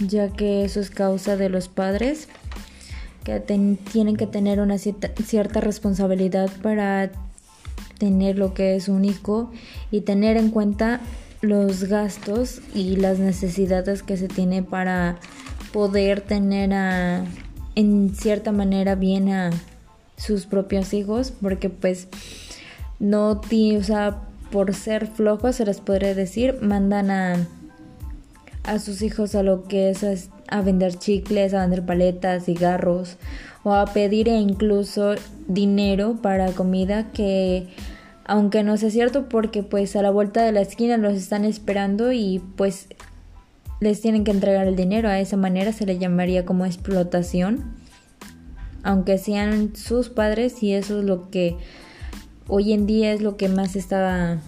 ya 0.00 0.28
que 0.28 0.64
eso 0.64 0.80
es 0.80 0.90
causa 0.90 1.36
de 1.36 1.48
los 1.48 1.68
padres, 1.68 2.28
que 3.24 3.40
tienen 3.40 4.16
que 4.16 4.26
tener 4.26 4.60
una 4.60 4.78
cierta, 4.78 5.60
responsabilidad 5.60 6.50
para 6.62 7.10
tener 7.98 8.38
lo 8.38 8.54
que 8.54 8.74
es 8.74 8.88
un 8.88 9.04
hijo 9.04 9.50
y 9.90 10.00
tener 10.00 10.36
en 10.36 10.50
cuenta 10.50 11.00
los 11.40 11.84
gastos 11.84 12.60
y 12.74 12.96
las 12.96 13.18
necesidades 13.18 14.02
que 14.02 14.16
se 14.16 14.28
tiene 14.28 14.62
para 14.62 15.18
poder 15.72 16.20
tener 16.20 16.72
a, 16.74 17.24
en 17.74 18.14
cierta 18.14 18.50
manera 18.50 18.94
bien 18.94 19.28
a 19.28 19.50
sus 20.18 20.46
propios 20.46 20.92
hijos 20.92 21.32
porque 21.40 21.70
pues 21.70 22.08
no 22.98 23.40
o 23.40 23.82
sea 23.82 24.22
por 24.50 24.74
ser 24.74 25.06
flojos, 25.06 25.56
se 25.56 25.64
les 25.64 25.80
podría 25.80 26.14
decir, 26.14 26.58
mandan 26.62 27.10
a, 27.10 27.46
a 28.64 28.78
sus 28.78 29.02
hijos 29.02 29.34
a 29.34 29.42
lo 29.42 29.64
que 29.64 29.90
es 29.90 30.30
a, 30.48 30.62
vender 30.62 30.98
chicles, 30.98 31.54
a 31.54 31.60
vender 31.62 31.84
paletas, 31.84 32.44
cigarros 32.44 33.16
o 33.62 33.74
a 33.74 33.86
pedir 33.86 34.28
incluso 34.28 35.14
dinero 35.46 36.18
para 36.22 36.52
comida 36.52 37.10
que 37.12 37.68
aunque 38.24 38.62
no 38.62 38.76
sea 38.76 38.90
cierto 38.90 39.28
porque 39.28 39.62
pues 39.62 39.96
a 39.96 40.02
la 40.02 40.10
vuelta 40.10 40.42
de 40.42 40.52
la 40.52 40.60
esquina 40.60 40.96
los 40.98 41.14
están 41.14 41.44
esperando 41.44 42.12
y 42.12 42.42
pues 42.56 42.88
les 43.80 44.00
tienen 44.00 44.24
que 44.24 44.30
entregar 44.30 44.66
el 44.66 44.76
dinero, 44.76 45.08
a 45.08 45.20
esa 45.20 45.36
manera 45.36 45.72
se 45.72 45.86
le 45.86 45.98
llamaría 45.98 46.44
como 46.44 46.66
explotación, 46.66 47.76
aunque 48.82 49.18
sean 49.18 49.74
sus 49.74 50.08
padres 50.08 50.62
y 50.62 50.72
eso 50.72 51.00
es 51.00 51.04
lo 51.04 51.30
que 51.30 51.56
hoy 52.46 52.72
en 52.72 52.86
día 52.86 53.12
es 53.12 53.20
lo 53.20 53.36
que 53.36 53.48
más 53.48 53.76
está 53.76 54.40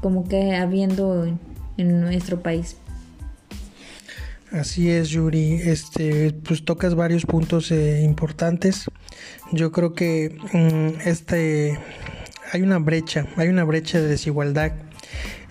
como 0.00 0.28
que 0.28 0.54
habiendo 0.54 1.26
en, 1.76 2.00
nuestro 2.00 2.40
país. 2.40 2.76
Así 4.52 4.90
es, 4.90 5.08
Yuri. 5.08 5.54
Este, 5.54 6.32
pues 6.32 6.64
tocas 6.64 6.94
varios 6.94 7.26
puntos 7.26 7.72
eh, 7.72 8.02
importantes. 8.02 8.84
Yo 9.50 9.72
creo 9.72 9.94
que 9.94 10.36
mm, 10.52 11.08
este 11.08 11.78
hay 12.52 12.62
una 12.62 12.78
brecha, 12.78 13.26
hay 13.36 13.48
una 13.48 13.64
brecha 13.64 14.00
de 14.00 14.06
desigualdad 14.06 14.72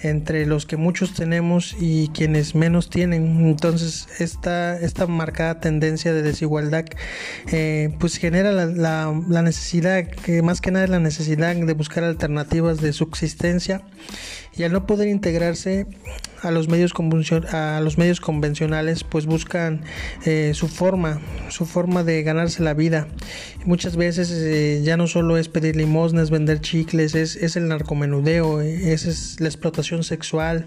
entre 0.04 0.46
los 0.46 0.66
que 0.66 0.78
muchos 0.78 1.14
tenemos 1.14 1.76
y 1.80 2.10
quienes 2.10 2.56
menos 2.56 2.90
tienen. 2.90 3.48
Entonces 3.48 4.08
esta, 4.20 4.80
esta 4.80 5.08
marcada 5.08 5.60
tendencia 5.60 6.14
de 6.14 6.22
desigualdad 6.22 6.86
eh, 7.52 7.96
pues 8.00 8.18
genera 8.18 8.52
la, 8.52 8.66
la, 8.68 9.42
necesidad, 9.42 10.06
que 10.08 10.42
más 10.42 10.62
que 10.62 10.72
nada 10.72 10.86
es 10.86 10.92
la 10.92 11.00
necesidad 11.00 11.56
de 11.56 11.74
buscar 11.74 12.04
alternativas 12.04 12.82
de 12.82 12.94
subsistencia 12.94 13.82
y 14.56 14.64
al 14.64 14.72
no 14.72 14.86
poder 14.86 15.08
integrarse 15.08 15.88
a 16.42 16.52
los 16.52 16.68
medios 16.68 16.94
a 17.52 17.80
los 17.82 17.98
medios 17.98 18.20
convencionales 18.20 19.04
pues 19.04 19.26
buscan 19.26 19.82
eh, 20.26 20.52
su 20.54 20.68
forma 20.68 21.22
su 21.50 21.66
forma 21.66 22.04
de 22.04 22.22
ganarse 22.24 22.64
la 22.64 22.74
vida. 22.74 23.08
Muchas 23.66 23.96
veces 23.96 24.32
eh, 24.32 24.82
ya 24.84 24.98
no 24.98 25.08
solo 25.08 25.38
es 25.38 25.48
pedir 25.48 25.76
limosnas 25.76 26.30
vender 26.30 26.60
chicles 26.60 27.16
es, 27.16 27.36
es 27.36 27.56
el 27.56 27.68
narcomenudeo 27.68 28.62
es, 28.62 29.06
es 29.06 29.40
la 29.40 29.48
explotación 29.48 30.04
sexual 30.04 30.66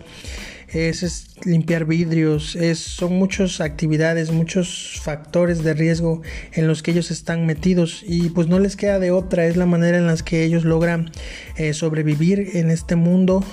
es, 0.73 1.29
limpiar 1.45 1.85
vidrios, 1.85 2.57
es, 2.57 2.79
son 2.79 3.15
muchas 3.15 3.61
actividades, 3.61 4.33
muchos 4.33 5.01
factores 5.03 5.63
de 5.63 5.75
riesgo 5.75 6.23
en 6.53 6.67
los 6.67 6.83
que 6.83 6.91
ellos 6.91 7.11
están 7.11 7.47
metidos 7.47 8.03
y 8.07 8.31
pues 8.31 8.49
no 8.49 8.59
les 8.59 8.77
queda 8.77 8.99
de 8.99 9.11
otra, 9.11 9.47
es 9.47 9.57
la 9.57 9.67
manera 9.67 9.99
en 9.99 10.07
la 10.07 10.17
que 10.17 10.45
ellos 10.45 10.65
logran 10.65 11.11
eh, 11.57 11.75
sobrevivir 11.75 12.57
en 12.57 12.71
este 12.71 12.97
mundo 12.97 13.45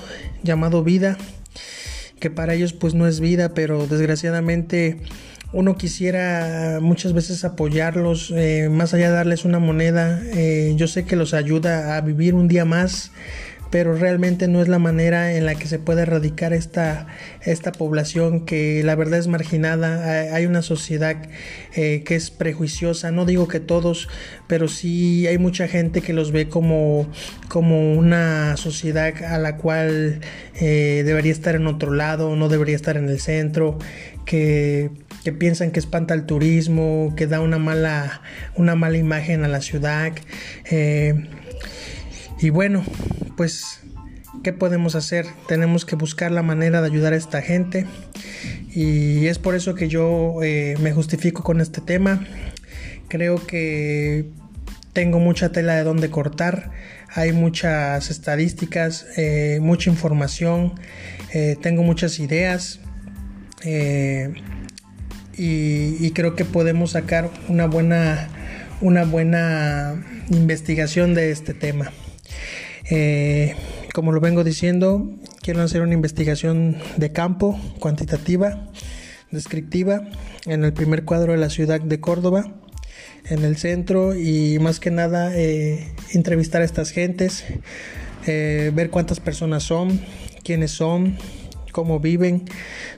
llamado 0.43 0.83
vida, 0.83 1.17
que 2.19 2.29
para 2.29 2.53
ellos 2.53 2.73
pues 2.73 2.93
no 2.93 3.07
es 3.07 3.19
vida, 3.19 3.53
pero 3.53 3.85
desgraciadamente 3.85 5.01
uno 5.53 5.77
quisiera 5.77 6.79
muchas 6.81 7.13
veces 7.13 7.45
apoyarlos, 7.45 8.33
eh, 8.35 8.69
más 8.71 8.93
allá 8.93 9.09
de 9.09 9.15
darles 9.15 9.45
una 9.45 9.59
moneda, 9.59 10.19
eh, 10.33 10.73
yo 10.77 10.87
sé 10.87 11.05
que 11.05 11.15
los 11.15 11.35
ayuda 11.35 11.95
a 11.95 12.01
vivir 12.01 12.33
un 12.33 12.47
día 12.47 12.65
más, 12.65 13.11
pero 13.73 13.95
realmente 13.95 14.47
no 14.47 14.61
es 14.61 14.67
la 14.67 14.77
manera 14.77 15.33
en 15.33 15.47
la 15.47 15.55
que 15.55 15.65
se 15.65 15.79
puede 15.79 16.03
erradicar 16.03 16.53
esta, 16.53 17.07
esta 17.41 17.71
población 17.71 18.45
que 18.45 18.83
la 18.83 18.93
verdad 18.93 19.17
es 19.17 19.27
marginada. 19.27 20.35
Hay 20.35 20.45
una 20.45 20.61
sociedad 20.61 21.17
eh, 21.75 22.03
que 22.05 22.13
es 22.13 22.29
prejuiciosa, 22.29 23.09
no 23.09 23.25
digo 23.25 23.47
que 23.47 23.59
todos, 23.59 24.09
pero 24.45 24.67
sí 24.67 25.25
hay 25.25 25.39
mucha 25.39 25.67
gente 25.67 26.01
que 26.01 26.13
los 26.13 26.31
ve 26.31 26.49
como, 26.49 27.07
como 27.47 27.95
una 27.95 28.57
sociedad 28.57 29.11
a 29.23 29.39
la 29.39 29.57
cual 29.57 30.19
eh, 30.61 31.01
debería 31.03 31.31
estar 31.31 31.55
en 31.55 31.65
otro 31.65 31.95
lado, 31.95 32.35
no 32.35 32.49
debería 32.49 32.75
estar 32.75 32.95
en 32.95 33.09
el 33.09 33.19
centro, 33.19 33.79
que 34.23 34.91
que 35.23 35.31
piensan 35.31 35.71
que 35.71 35.79
espanta 35.79 36.13
el 36.13 36.25
turismo, 36.25 37.13
que 37.15 37.27
da 37.27 37.39
una 37.39 37.57
mala, 37.57 38.21
una 38.55 38.75
mala 38.75 38.97
imagen 38.97 39.45
a 39.45 39.47
la 39.47 39.61
ciudad. 39.61 40.11
Eh, 40.69 41.15
y 42.39 42.49
bueno, 42.49 42.83
pues, 43.35 43.79
¿qué 44.43 44.53
podemos 44.53 44.95
hacer? 44.95 45.25
Tenemos 45.47 45.85
que 45.85 45.95
buscar 45.95 46.31
la 46.31 46.43
manera 46.43 46.81
de 46.81 46.87
ayudar 46.87 47.13
a 47.13 47.15
esta 47.15 47.41
gente. 47.41 47.85
Y 48.69 49.27
es 49.27 49.39
por 49.39 49.55
eso 49.55 49.75
que 49.75 49.87
yo 49.87 50.41
eh, 50.43 50.75
me 50.81 50.91
justifico 50.93 51.43
con 51.43 51.61
este 51.61 51.81
tema. 51.81 52.25
Creo 53.07 53.45
que 53.45 54.25
tengo 54.93 55.19
mucha 55.19 55.51
tela 55.51 55.75
de 55.75 55.83
donde 55.83 56.09
cortar. 56.09 56.71
Hay 57.15 57.31
muchas 57.31 58.09
estadísticas, 58.09 59.05
eh, 59.17 59.59
mucha 59.61 59.89
información. 59.89 60.73
Eh, 61.33 61.57
tengo 61.61 61.83
muchas 61.83 62.19
ideas. 62.19 62.79
Y, 65.35 66.05
y, 66.05 66.11
creo 66.11 66.35
que 66.35 66.43
podemos 66.43 66.91
sacar 66.91 67.29
una 67.47 67.65
buena, 67.65 68.27
una 68.81 69.05
buena 69.05 70.03
investigación 70.29 71.13
de 71.13 71.31
este 71.31 71.53
tema. 71.53 71.91
Eh, 72.89 73.55
como 73.93 74.11
lo 74.11 74.19
vengo 74.19 74.43
diciendo, 74.43 75.09
quiero 75.41 75.61
hacer 75.61 75.81
una 75.81 75.93
investigación 75.93 76.77
de 76.97 77.11
campo, 77.11 77.59
cuantitativa, 77.79 78.69
descriptiva, 79.31 80.01
en 80.45 80.63
el 80.63 80.73
primer 80.73 81.05
cuadro 81.05 81.31
de 81.31 81.37
la 81.37 81.49
ciudad 81.49 81.79
de 81.79 81.99
Córdoba, 81.99 82.55
en 83.29 83.43
el 83.43 83.57
centro 83.57 84.15
y 84.15 84.59
más 84.59 84.79
que 84.79 84.91
nada 84.91 85.35
eh, 85.35 85.93
entrevistar 86.11 86.61
a 86.61 86.65
estas 86.65 86.91
gentes, 86.91 87.45
eh, 88.27 88.71
ver 88.73 88.89
cuántas 88.89 89.19
personas 89.19 89.63
son, 89.63 90.01
quiénes 90.43 90.71
son, 90.71 91.17
cómo 91.73 91.99
viven, 91.99 92.45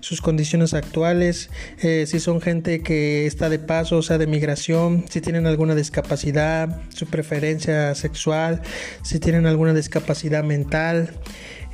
sus 0.01 0.22
condiciones 0.22 0.75
actuales, 0.75 1.50
eh, 1.82 2.05
si 2.05 2.20
son 2.20 2.41
gente 2.41 2.84
que 2.84 3.25
está 3.25 3.50
de 3.50 3.58
paso, 3.58 3.98
o 3.98 4.01
sea, 4.03 4.20
de 4.20 4.27
migración, 4.27 5.05
si 5.10 5.22
tienen 5.22 5.48
alguna 5.48 5.74
discapacidad, 5.74 6.79
su 6.89 7.08
preferencia 7.08 7.96
sexual, 7.96 8.62
si 9.01 9.20
tienen 9.20 9.48
alguna 9.48 9.74
discapacidad 9.74 10.44
mental. 10.44 11.10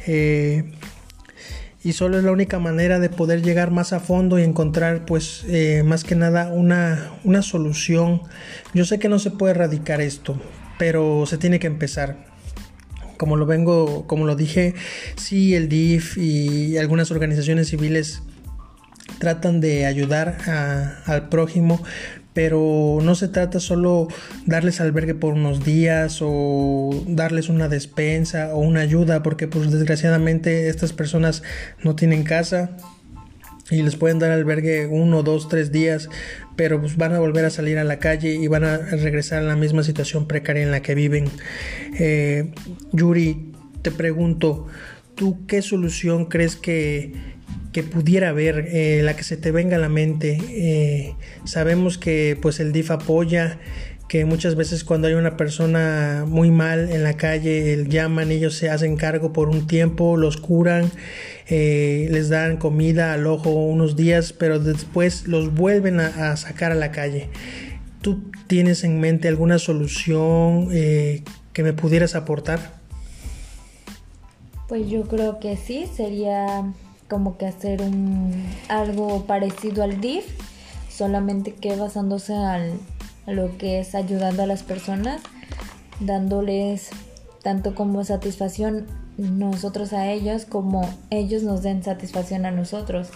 Eh, 0.08 0.72
y 1.84 1.94
solo 1.94 2.20
es 2.20 2.24
la 2.24 2.32
única 2.32 2.60
manera 2.60 3.00
de 3.00 3.10
poder 3.10 3.42
llegar 3.42 3.72
más 3.72 3.92
a 3.92 4.00
fondo 4.00 4.38
y 4.38 4.44
encontrar 4.44 5.06
pues 5.06 5.44
eh, 5.48 5.82
más 5.84 6.04
que 6.04 6.16
nada 6.16 6.50
una, 6.50 7.12
una 7.24 7.42
solución. 7.42 8.22
Yo 8.74 8.86
sé 8.86 9.00
que 9.00 9.10
no 9.10 9.18
se 9.18 9.32
puede 9.32 9.56
erradicar 9.56 10.00
esto, 10.00 10.40
pero 10.78 11.26
se 11.26 11.40
tiene 11.40 11.60
que 11.60 11.68
empezar 11.68 12.31
como 13.22 13.38
lo 13.38 13.46
vengo, 13.46 14.08
como 14.08 14.26
lo 14.26 14.36
dije, 14.36 14.74
sí 15.16 15.54
el 15.54 15.70
DIF 15.70 16.18
y 16.18 16.80
algunas 16.80 17.12
organizaciones 17.12 17.70
civiles 17.70 18.24
tratan 19.20 19.62
de 19.62 19.86
ayudar 19.86 20.40
al 21.06 21.30
prójimo, 21.30 21.84
pero 22.34 22.98
no 23.04 23.14
se 23.14 23.28
trata 23.28 23.60
solo 23.60 24.08
darles 24.48 24.82
albergue 24.82 25.14
por 25.14 25.36
unos 25.36 25.64
días 25.64 26.18
o 26.24 26.90
darles 27.06 27.50
una 27.50 27.70
despensa 27.70 28.56
o 28.56 28.58
una 28.58 28.80
ayuda, 28.82 29.22
porque 29.22 29.48
pues 29.48 29.70
desgraciadamente 29.70 30.68
estas 30.70 30.92
personas 30.92 31.44
no 31.84 31.96
tienen 31.96 32.24
casa 32.24 32.76
y 33.72 33.82
les 33.82 33.96
pueden 33.96 34.20
dar 34.20 34.32
albergue 34.32 34.86
uno, 34.86 35.24
dos, 35.24 35.48
tres 35.48 35.72
días, 35.72 36.10
pero 36.56 36.80
pues 36.80 36.98
van 36.98 37.14
a 37.14 37.20
volver 37.20 37.46
a 37.46 37.50
salir 37.50 37.78
a 37.78 37.84
la 37.84 38.00
calle 38.00 38.36
y 38.36 38.48
van 38.48 38.66
a 38.66 38.78
regresar 38.78 39.40
a 39.40 39.46
la 39.46 39.56
misma 39.56 39.84
situación 39.84 40.28
precaria 40.28 40.62
en 40.62 40.72
la 40.72 40.82
que 40.82 40.94
viven. 40.94 41.30
Eh, 41.98 42.52
Yuri, 42.92 43.52
te 43.82 43.92
pregunto, 43.92 44.68
¿tú 45.16 45.46
qué 45.48 45.62
solución 45.62 46.26
crees 46.26 46.58
que, 46.58 47.14
que 47.72 47.84
pudiera 47.84 48.30
haber, 48.30 48.68
eh, 48.72 49.02
la 49.04 49.16
que 49.16 49.24
se 49.24 49.38
te 49.38 49.52
venga 49.52 49.78
a 49.78 49.80
la 49.80 49.90
mente? 49.90 50.38
Eh, 50.50 51.16
sabemos 51.46 51.98
que 51.98 52.38
pues 52.42 52.60
el 52.60 52.74
DIF 52.74 52.92
apoya 52.92 53.60
que 54.12 54.26
muchas 54.26 54.56
veces 54.56 54.84
cuando 54.84 55.08
hay 55.08 55.14
una 55.14 55.38
persona 55.38 56.26
muy 56.28 56.52
mal 56.52 56.90
en 56.92 57.02
la 57.02 57.14
calle, 57.14 57.86
llaman, 57.88 58.30
ellos 58.30 58.56
se 58.56 58.70
hacen 58.70 58.98
cargo 58.98 59.32
por 59.32 59.48
un 59.48 59.68
tiempo, 59.68 60.18
los 60.18 60.36
curan, 60.36 60.92
eh, 61.48 62.10
les 62.12 62.28
dan 62.28 62.58
comida 62.58 63.14
al 63.14 63.26
ojo 63.26 63.52
unos 63.52 63.96
días, 63.96 64.34
pero 64.34 64.60
después 64.60 65.30
los 65.30 65.56
vuelven 65.56 66.02
a, 66.02 66.36
sacar 66.36 66.74
a 66.74 66.76
la 66.76 66.92
calle. 66.92 67.30
¿Tú 68.02 68.20
tienes 68.48 68.84
en 68.84 69.00
mente 69.00 69.30
alguna 69.30 69.60
solución 69.60 70.68
eh, 70.74 71.24
que 71.54 71.64
me 71.64 71.72
pudieras 71.72 72.14
aportar? 72.14 72.82
Pues 74.68 74.90
yo 74.90 75.04
creo 75.04 75.40
que 75.40 75.56
sí, 75.56 75.86
sería 75.96 76.66
como 77.08 77.38
que 77.38 77.46
hacer 77.46 77.82
un 77.82 78.44
algo 78.68 79.26
parecido 79.26 79.84
al 79.84 80.02
DIF, 80.02 80.26
solamente 80.90 81.54
que 81.54 81.78
basándose 81.78 82.34
al 82.34 82.74
lo 83.28 83.58
que 83.58 83.80
es 83.80 83.96
ayudando 83.96 84.44
a 84.44 84.48
las 84.48 84.64
personas, 84.64 85.22
dándoles 86.00 86.90
tanto 87.44 87.76
como 87.76 88.04
satisfacción 88.04 88.88
nosotros 89.18 89.94
a 89.94 90.12
ellos 90.12 90.46
como 90.46 90.88
ellos 91.10 91.44
nos 91.44 91.62
den 91.62 91.84
satisfacción 91.84 92.46
a 92.46 92.52
nosotros. 92.52 93.10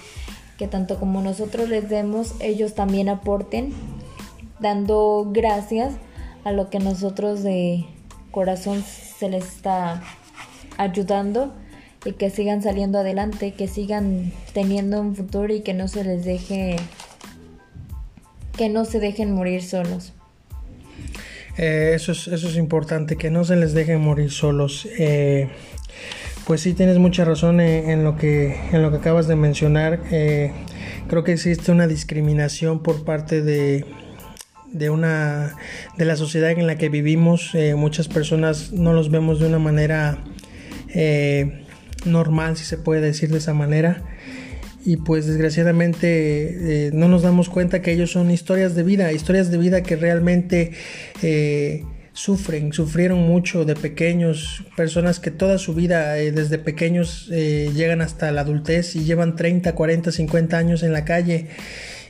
Que 0.57 0.67
tanto 0.67 0.99
como 0.99 1.21
nosotros 1.21 1.67
les 1.69 1.89
demos, 1.89 2.33
ellos 2.39 2.75
también 2.75 3.09
aporten, 3.09 3.73
dando 4.59 5.27
gracias 5.31 5.93
a 6.43 6.51
lo 6.51 6.69
que 6.69 6.79
nosotros 6.79 7.43
de 7.43 7.85
corazón 8.31 8.83
se 8.83 9.29
les 9.29 9.45
está 9.45 10.01
ayudando 10.77 11.53
y 12.05 12.13
que 12.13 12.29
sigan 12.29 12.61
saliendo 12.61 12.99
adelante, 12.99 13.53
que 13.53 13.67
sigan 13.67 14.31
teniendo 14.53 15.01
un 15.01 15.15
futuro 15.15 15.53
y 15.53 15.61
que 15.61 15.73
no 15.73 15.87
se 15.87 16.03
les 16.03 16.23
deje 16.23 16.77
que 18.55 18.69
no 18.69 18.85
se 18.85 18.99
dejen 18.99 19.33
morir 19.33 19.63
solos. 19.63 20.13
Eh, 21.57 21.93
eso, 21.95 22.11
es, 22.11 22.27
eso 22.27 22.49
es 22.49 22.57
importante, 22.57 23.15
que 23.15 23.29
no 23.29 23.43
se 23.43 23.55
les 23.55 23.73
dejen 23.73 24.01
morir 24.01 24.31
solos. 24.31 24.87
Eh, 24.97 25.49
pues 26.45 26.61
sí, 26.61 26.73
tienes 26.73 26.97
mucha 26.99 27.25
razón 27.25 27.59
en, 27.59 28.03
lo, 28.03 28.17
que, 28.17 28.55
en 28.71 28.81
lo 28.81 28.91
que 28.91 28.97
acabas 28.97 29.27
de 29.27 29.35
mencionar. 29.35 30.01
Eh, 30.11 30.51
creo 31.07 31.23
que 31.23 31.33
existe 31.33 31.71
una 31.71 31.87
discriminación 31.87 32.83
por 32.83 33.03
parte 33.03 33.41
de, 33.41 33.85
de, 34.71 34.89
una, 34.89 35.55
de 35.97 36.05
la 36.05 36.15
sociedad 36.15 36.51
en 36.51 36.67
la 36.67 36.77
que 36.77 36.89
vivimos. 36.89 37.53
muchas 37.75 38.07
personas 38.07 38.73
no 38.73 38.93
los 38.93 39.09
vemos 39.09 39.39
de 39.39 39.47
una 39.47 39.59
manera 39.59 40.23
normal, 42.05 42.57
si 42.57 42.65
se 42.65 42.77
puede 42.77 43.01
decir 43.01 43.29
de 43.29 43.39
esa 43.39 43.53
manera 43.53 44.03
y 44.85 44.97
pues 44.97 45.25
desgraciadamente 45.25 46.87
eh, 46.87 46.91
no 46.93 47.07
nos 47.07 47.23
damos 47.23 47.49
cuenta 47.49 47.81
que 47.81 47.91
ellos 47.91 48.11
son 48.11 48.29
historias 48.29 48.75
de 48.75 48.83
vida, 48.83 49.11
historias 49.11 49.49
de 49.49 49.57
vida 49.57 49.81
que 49.81 49.95
realmente 49.95 50.73
eh, 51.23 51.83
sufren, 52.13 52.71
sufrieron 52.71 53.17
mucho 53.19 53.65
de 53.65 53.75
pequeños, 53.75 54.63
personas 54.77 55.19
que 55.19 55.31
toda 55.31 55.57
su 55.57 55.73
vida 55.73 56.19
eh, 56.19 56.31
desde 56.31 56.59
pequeños 56.59 57.27
llegan 57.27 58.01
hasta 58.01 58.31
la 58.31 58.41
adultez 58.41 58.95
y 58.95 59.03
llevan 59.03 59.35
30, 59.35 59.73
40, 59.73 60.11
50 60.11 60.57
años 60.57 60.83
en 60.83 60.93
la 60.93 61.03
calle 61.03 61.47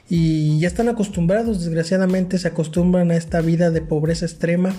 y 0.10 0.60
ya 0.60 0.68
están 0.68 0.90
acostumbrados, 0.90 1.64
desgraciadamente 1.64 2.38
se 2.38 2.50
acostumbran 2.50 3.10
a 3.10 3.16
esta 3.16 3.40
vida 3.40 3.72
de 3.72 3.82
pobreza 3.82 4.26
extrema. 4.26 4.76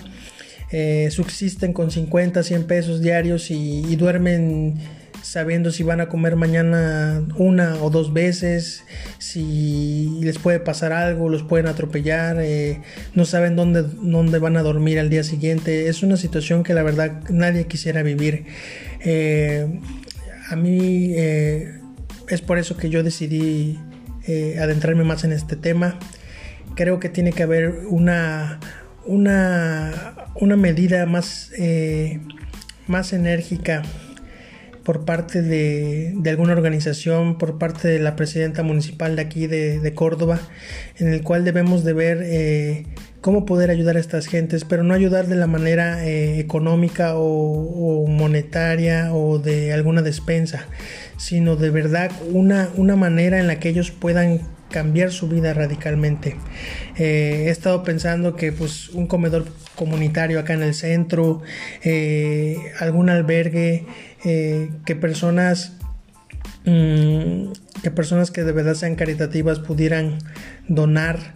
subsisten 1.09 1.73
con 1.73 1.89
50, 1.89 2.43
100 2.43 2.63
pesos 2.65 3.01
diarios 3.01 3.49
y 3.49 3.95
duermen 3.95 4.75
sabiendo 5.27 5.71
si 5.71 5.83
van 5.83 5.99
a 5.99 6.07
comer 6.07 6.37
mañana 6.37 7.21
una 7.35 7.83
o 7.83 7.89
dos 7.89 8.13
veces, 8.13 8.85
si 9.17 10.19
les 10.21 10.39
puede 10.39 10.61
pasar 10.61 10.93
algo, 10.93 11.27
los 11.27 11.43
pueden 11.43 11.67
atropellar, 11.67 12.37
eh, 12.39 12.79
no 13.13 13.25
saben 13.25 13.57
dónde, 13.57 13.83
dónde 13.83 14.39
van 14.39 14.55
a 14.55 14.63
dormir 14.63 14.99
al 14.99 15.09
día 15.09 15.25
siguiente. 15.25 15.89
Es 15.89 16.01
una 16.01 16.15
situación 16.15 16.63
que 16.63 16.73
la 16.73 16.81
verdad 16.81 17.23
nadie 17.29 17.67
quisiera 17.67 18.03
vivir. 18.03 18.45
Eh, 19.01 19.81
a 20.49 20.55
mí 20.55 21.11
eh, 21.13 21.81
es 22.29 22.41
por 22.41 22.57
eso 22.57 22.77
que 22.77 22.89
yo 22.89 23.03
decidí 23.03 23.77
adentrarme 24.59 25.03
más 25.03 25.25
en 25.25 25.33
este 25.33 25.57
tema. 25.57 25.99
Creo 26.75 26.99
que 27.01 27.09
tiene 27.09 27.31
que 27.33 27.43
haber 27.43 27.85
una, 27.89 28.59
una, 29.05 30.29
una 30.35 30.55
medida 30.57 31.05
más, 31.05 31.51
más 32.87 33.13
enérgica 33.13 33.83
por 34.87 35.03
parte 35.03 35.41
de, 35.41 36.15
alguna 36.27 36.53
organización, 36.53 37.37
por 37.37 37.57
parte 37.57 37.89
de 37.89 37.99
la 37.99 38.15
presidenta 38.15 38.63
municipal 38.63 39.17
de 39.17 39.21
aquí 39.21 39.45
de, 39.45 39.91
Córdoba, 39.93 40.39
en 40.95 41.11
el 41.11 41.23
cual 41.23 41.43
debemos 41.43 41.83
de 41.83 41.91
ver 41.91 42.21
eh, 42.23 42.85
cómo 43.19 43.45
poder 43.45 43.69
ayudar 43.69 43.97
a 43.97 43.99
estas 43.99 44.27
gentes, 44.27 44.63
pero 44.63 44.83
no 44.83 44.93
ayudar 44.93 45.27
de 45.27 45.35
la 45.35 45.45
manera 45.45 46.07
eh, 46.07 46.39
económica 46.39 47.15
o, 47.17 48.07
monetaria 48.07 49.13
o 49.13 49.39
de 49.39 49.73
alguna 49.73 50.01
despensa, 50.03 50.67
sino 51.17 51.57
de 51.57 51.69
verdad 51.69 52.09
una, 52.31 52.69
una 52.77 52.95
manera 52.95 53.39
en 53.39 53.47
la 53.47 53.59
que 53.59 53.67
ellos 53.67 53.91
puedan 53.91 54.39
cambiar 54.69 55.11
su 55.11 55.27
vida 55.27 55.53
radicalmente. 55.53 56.37
Eh, 56.97 57.43
he 57.47 57.49
estado 57.49 57.83
pensando 57.83 58.37
que 58.37 58.53
pues 58.53 58.87
un 58.89 59.07
comedor 59.07 59.47
comunitario 59.75 60.39
acá 60.39 60.53
en 60.53 60.63
el 60.63 60.73
centro, 60.73 61.41
algún 62.79 63.09
albergue, 63.09 63.85
eh, 64.29 64.71
que 64.85 64.93
personas 64.93 65.71
mm, 66.65 67.53
que 67.81 67.91
personas 67.91 68.29
que 68.29 68.43
de 68.43 68.51
verdad 68.51 68.73
sean 68.73 68.95
caritativas 68.95 69.59
pudieran 69.59 70.17
donar 70.67 71.35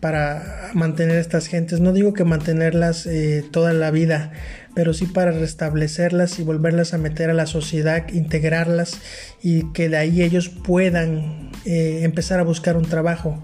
para 0.00 0.70
mantener 0.72 1.18
a 1.18 1.20
estas 1.20 1.48
gentes. 1.48 1.80
No 1.80 1.92
digo 1.92 2.14
que 2.14 2.24
mantenerlas 2.24 3.04
eh, 3.04 3.44
toda 3.50 3.74
la 3.74 3.90
vida, 3.90 4.32
pero 4.74 4.94
sí 4.94 5.04
para 5.04 5.32
restablecerlas 5.32 6.38
y 6.38 6.42
volverlas 6.42 6.94
a 6.94 6.98
meter 6.98 7.28
a 7.28 7.34
la 7.34 7.44
sociedad, 7.44 8.08
integrarlas 8.08 8.98
y 9.42 9.70
que 9.74 9.90
de 9.90 9.98
ahí 9.98 10.22
ellos 10.22 10.48
puedan 10.48 11.50
eh, 11.66 12.00
empezar 12.04 12.40
a 12.40 12.44
buscar 12.44 12.78
un 12.78 12.86
trabajo 12.86 13.38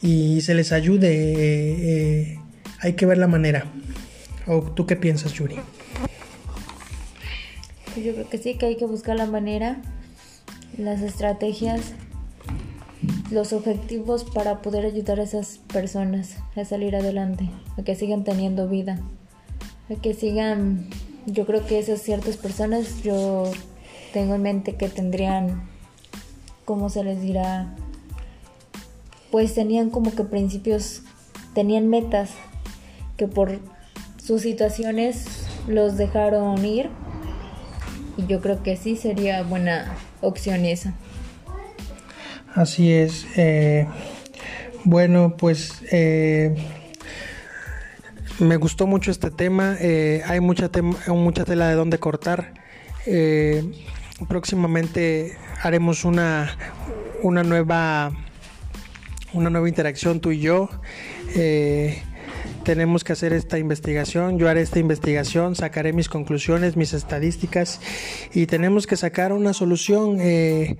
y 0.00 0.40
se 0.42 0.54
les 0.54 0.70
ayude. 0.70 2.38
hay 2.78 2.92
que 2.92 3.06
ver 3.06 3.18
la 3.18 3.26
manera. 3.26 3.64
¿O 4.46 4.62
tú 4.62 4.86
qué 4.86 4.94
piensas, 4.94 5.32
Yuri? 5.32 5.56
Pues 7.92 8.06
yo 8.06 8.12
creo 8.12 8.28
que 8.28 8.38
sí, 8.38 8.54
que 8.54 8.66
hay 8.66 8.76
que 8.76 8.86
buscar 8.86 9.16
la 9.16 9.26
manera, 9.26 9.80
las 10.78 11.00
estrategias, 11.00 11.92
los 13.30 13.52
objetivos 13.52 14.24
para 14.24 14.62
poder 14.62 14.86
ayudar 14.86 15.18
a 15.18 15.24
esas 15.24 15.58
personas 15.72 16.36
a 16.54 16.64
salir 16.64 16.94
adelante, 16.94 17.50
a 17.76 17.82
que 17.82 17.96
sigan 17.96 18.22
teniendo 18.22 18.68
vida, 18.68 19.00
a 19.88 20.00
que 20.00 20.14
sigan, 20.14 20.88
yo 21.26 21.46
creo 21.46 21.66
que 21.66 21.80
esas 21.80 22.00
ciertas 22.00 22.36
personas, 22.36 23.02
yo 23.02 23.50
tengo 24.12 24.34
en 24.36 24.42
mente 24.42 24.76
que 24.76 24.88
tendrían, 24.88 25.68
¿cómo 26.64 26.90
se 26.90 27.02
les 27.02 27.20
dirá? 27.20 27.74
Pues 29.32 29.54
tenían 29.54 29.90
como 29.90 30.14
que 30.14 30.22
principios, 30.22 31.02
tenían 31.54 31.88
metas 31.88 32.30
que 33.16 33.26
por 33.26 33.58
sus 34.22 34.42
situaciones 34.42 35.26
los 35.66 35.96
dejaron 35.96 36.64
ir 36.64 36.88
yo 38.26 38.40
creo 38.40 38.62
que 38.62 38.76
sí 38.76 38.96
sería 38.96 39.42
buena 39.42 39.94
opción 40.20 40.64
esa. 40.64 40.94
Así 42.54 42.92
es. 42.92 43.26
Eh, 43.36 43.86
bueno, 44.84 45.36
pues 45.36 45.82
eh, 45.92 46.54
me 48.38 48.56
gustó 48.56 48.86
mucho 48.86 49.10
este 49.10 49.30
tema. 49.30 49.76
Eh, 49.80 50.22
hay 50.26 50.40
mucha, 50.40 50.70
mucha 51.08 51.44
tela 51.44 51.68
de 51.68 51.74
donde 51.74 51.98
cortar. 51.98 52.54
próximamente 54.28 55.36
haremos 55.62 56.04
una, 56.04 56.56
una 57.22 57.42
nueva 57.42 58.12
una 59.32 59.48
nueva 59.48 59.68
interacción 59.68 60.20
tú 60.20 60.32
y 60.32 60.40
yo 60.40 60.68
tenemos 62.64 63.04
que 63.04 63.12
hacer 63.12 63.32
esta 63.32 63.58
investigación, 63.58 64.38
yo 64.38 64.48
haré 64.48 64.60
esta 64.62 64.78
investigación, 64.78 65.54
sacaré 65.54 65.92
mis 65.92 66.08
conclusiones, 66.08 66.76
mis 66.76 66.92
estadísticas 66.92 67.80
y 68.32 68.46
tenemos 68.46 68.86
que 68.86 68.96
sacar 68.96 69.32
una 69.32 69.52
solución 69.52 70.18
eh, 70.20 70.76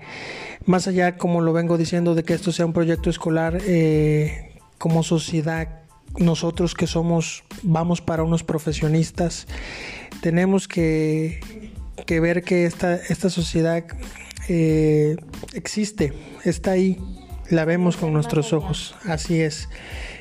más 0.66 0.86
allá, 0.86 1.16
como 1.16 1.40
lo 1.40 1.52
vengo 1.52 1.78
diciendo, 1.78 2.14
de 2.14 2.22
que 2.22 2.34
esto 2.34 2.52
sea 2.52 2.66
un 2.66 2.72
proyecto 2.72 3.10
escolar 3.10 3.58
eh, 3.66 4.58
como 4.78 5.02
sociedad. 5.02 5.80
Nosotros 6.18 6.74
que 6.74 6.86
somos, 6.86 7.44
vamos 7.62 8.00
para 8.00 8.24
unos 8.24 8.42
profesionistas, 8.42 9.46
tenemos 10.20 10.66
que, 10.66 11.40
ver 12.08 12.42
que 12.42 12.66
esta, 12.66 12.96
esta 12.96 13.30
sociedad 13.30 13.84
eh, 14.48 15.16
existe, 15.54 16.12
está 16.44 16.72
ahí, 16.72 16.98
la 17.50 17.64
vemos 17.64 17.96
con 17.96 18.12
nuestros 18.12 18.52
ojos, 18.52 18.94
así 19.04 19.40
es. 19.40 19.68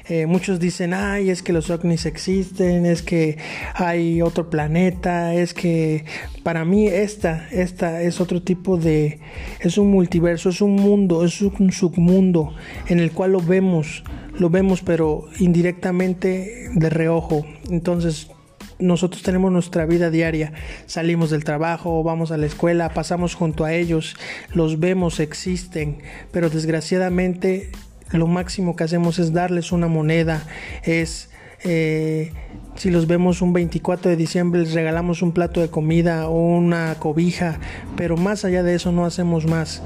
Eh, 0.07 0.25
muchos 0.25 0.59
dicen, 0.59 0.95
ay, 0.95 1.29
es 1.29 1.43
que 1.43 1.53
los 1.53 1.69
ovnis 1.69 2.07
existen, 2.07 2.87
es 2.87 3.03
que 3.03 3.37
hay 3.75 4.23
otro 4.23 4.49
planeta, 4.49 5.35
es 5.35 5.53
que 5.53 6.03
para 6.41 6.65
mí 6.65 6.87
esta, 6.87 7.47
esta 7.51 8.01
es 8.01 8.19
otro 8.19 8.41
tipo 8.41 8.77
de, 8.77 9.19
es 9.59 9.77
un 9.77 9.91
multiverso, 9.91 10.49
es 10.49 10.61
un 10.61 10.75
mundo, 10.75 11.23
es 11.23 11.39
un 11.41 11.71
submundo 11.71 12.55
en 12.87 12.99
el 12.99 13.11
cual 13.11 13.33
lo 13.33 13.39
vemos, 13.39 14.03
lo 14.33 14.49
vemos 14.49 14.81
pero 14.81 15.25
indirectamente 15.37 16.69
de 16.73 16.89
reojo. 16.89 17.45
Entonces 17.69 18.31
nosotros 18.79 19.21
tenemos 19.23 19.51
nuestra 19.51 19.85
vida 19.85 20.09
diaria, 20.09 20.53
salimos 20.85 21.29
del 21.29 21.43
trabajo, 21.43 22.01
vamos 22.03 22.31
a 22.31 22.37
la 22.37 22.45
escuela, 22.45 22.93
pasamos 22.93 23.35
junto 23.35 23.65
a 23.65 23.73
ellos, 23.73 24.15
los 24.53 24.79
vemos, 24.79 25.19
existen, 25.19 25.99
pero 26.31 26.49
desgraciadamente 26.49 27.71
lo 28.11 28.27
máximo 28.27 28.75
que 28.75 28.85
hacemos 28.85 29.19
es 29.19 29.33
darles 29.33 29.71
una 29.71 29.87
moneda, 29.87 30.43
es 30.83 31.29
eh, 31.63 32.31
si 32.75 32.89
los 32.89 33.07
vemos 33.07 33.41
un 33.41 33.51
24 33.51 34.09
de 34.09 34.15
diciembre 34.15 34.61
les 34.61 34.73
regalamos 34.73 35.21
un 35.21 35.33
plato 35.33 35.59
de 35.59 35.69
comida 35.69 36.29
o 36.29 36.39
una 36.39 36.95
cobija, 36.95 37.59
pero 37.97 38.15
más 38.15 38.45
allá 38.45 38.63
de 38.63 38.75
eso 38.75 38.91
no 38.91 39.05
hacemos 39.05 39.45
más. 39.45 39.83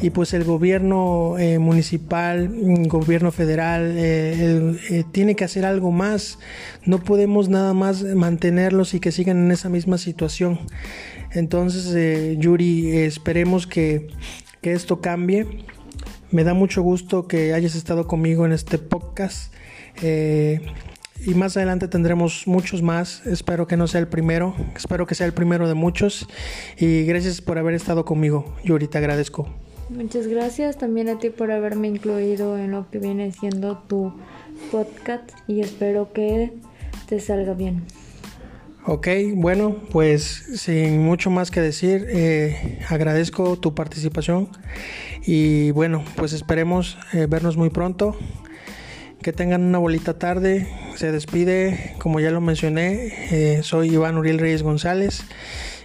Y 0.00 0.10
pues 0.10 0.34
el 0.34 0.42
gobierno 0.42 1.38
eh, 1.38 1.60
municipal, 1.60 2.50
gobierno 2.88 3.30
federal, 3.30 3.92
eh, 3.94 5.04
tiene 5.12 5.36
que 5.36 5.44
hacer 5.44 5.64
algo 5.64 5.92
más. 5.92 6.40
No 6.84 6.98
podemos 6.98 7.48
nada 7.48 7.74
más 7.74 8.02
mantenerlos 8.02 8.94
y 8.94 9.00
que 9.00 9.12
sigan 9.12 9.36
en 9.36 9.52
esa 9.52 9.68
misma 9.68 9.98
situación. 9.98 10.58
Entonces, 11.30 12.36
Yuri, 12.38 12.96
esperemos 12.98 13.68
que, 13.68 14.08
esto 14.62 15.00
cambie 15.00 15.46
me 16.30 16.44
da 16.44 16.54
mucho 16.54 16.82
gusto 16.82 17.26
que 17.28 17.52
hayas 17.52 17.74
estado 17.74 18.06
conmigo 18.06 18.46
en 18.46 18.52
este 18.52 18.78
podcast. 18.78 19.52
Y 21.24 21.34
más 21.34 21.56
adelante 21.56 21.88
tendremos 21.88 22.46
muchos 22.46 22.82
más. 22.82 23.26
Espero 23.26 23.66
que 23.66 23.76
no 23.76 23.86
sea 23.86 24.00
el 24.00 24.08
primero. 24.08 24.54
Espero 24.76 25.06
que 25.06 25.14
sea 25.14 25.26
el 25.26 25.32
primero 25.32 25.68
de 25.68 25.74
muchos. 25.74 26.26
Y 26.78 27.04
gracias 27.04 27.40
por 27.40 27.58
haber 27.58 27.74
estado 27.74 28.04
conmigo. 28.04 28.54
Yo 28.64 28.74
ahorita 28.74 28.98
agradezco. 28.98 29.48
Muchas 29.88 30.26
gracias 30.26 30.78
también 30.78 31.08
a 31.08 31.18
ti 31.18 31.30
por 31.30 31.50
haberme 31.50 31.88
incluido 31.88 32.56
en 32.56 32.70
lo 32.70 32.88
que 32.90 32.98
viene 32.98 33.30
siendo 33.32 33.78
tu 33.78 34.12
podcast. 34.70 35.30
Y 35.46 35.60
espero 35.60 36.12
que 36.12 36.52
te 37.06 37.20
salga 37.20 37.54
bien. 37.54 37.84
Ok, 38.84 39.06
bueno, 39.36 39.76
pues 39.92 40.24
sin 40.56 41.04
mucho 41.04 41.30
más 41.30 41.52
que 41.52 41.60
decir, 41.60 42.04
eh, 42.08 42.80
agradezco 42.88 43.56
tu 43.56 43.76
participación 43.76 44.48
y 45.24 45.70
bueno, 45.70 46.02
pues 46.16 46.32
esperemos 46.32 46.98
eh, 47.12 47.26
vernos 47.28 47.56
muy 47.56 47.70
pronto. 47.70 48.16
Que 49.22 49.32
tengan 49.32 49.62
una 49.62 49.78
bonita 49.78 50.18
tarde. 50.18 50.66
Se 50.96 51.12
despide, 51.12 51.94
como 51.98 52.18
ya 52.18 52.32
lo 52.32 52.40
mencioné, 52.40 53.12
eh, 53.30 53.62
soy 53.62 53.94
Iván 53.94 54.18
Uriel 54.18 54.40
Reyes 54.40 54.64
González 54.64 55.22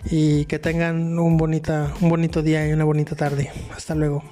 y 0.10 0.45
que 0.45 0.58
tengan 0.58 1.19
un, 1.19 1.38
bonita, 1.38 1.93
un 2.02 2.10
bonito 2.10 2.41
día 2.41 2.67
y 2.67 2.73
una 2.73 2.84
bonita 2.84 3.15
tarde. 3.15 3.52
Hasta 3.76 3.93
luego. 3.93 4.23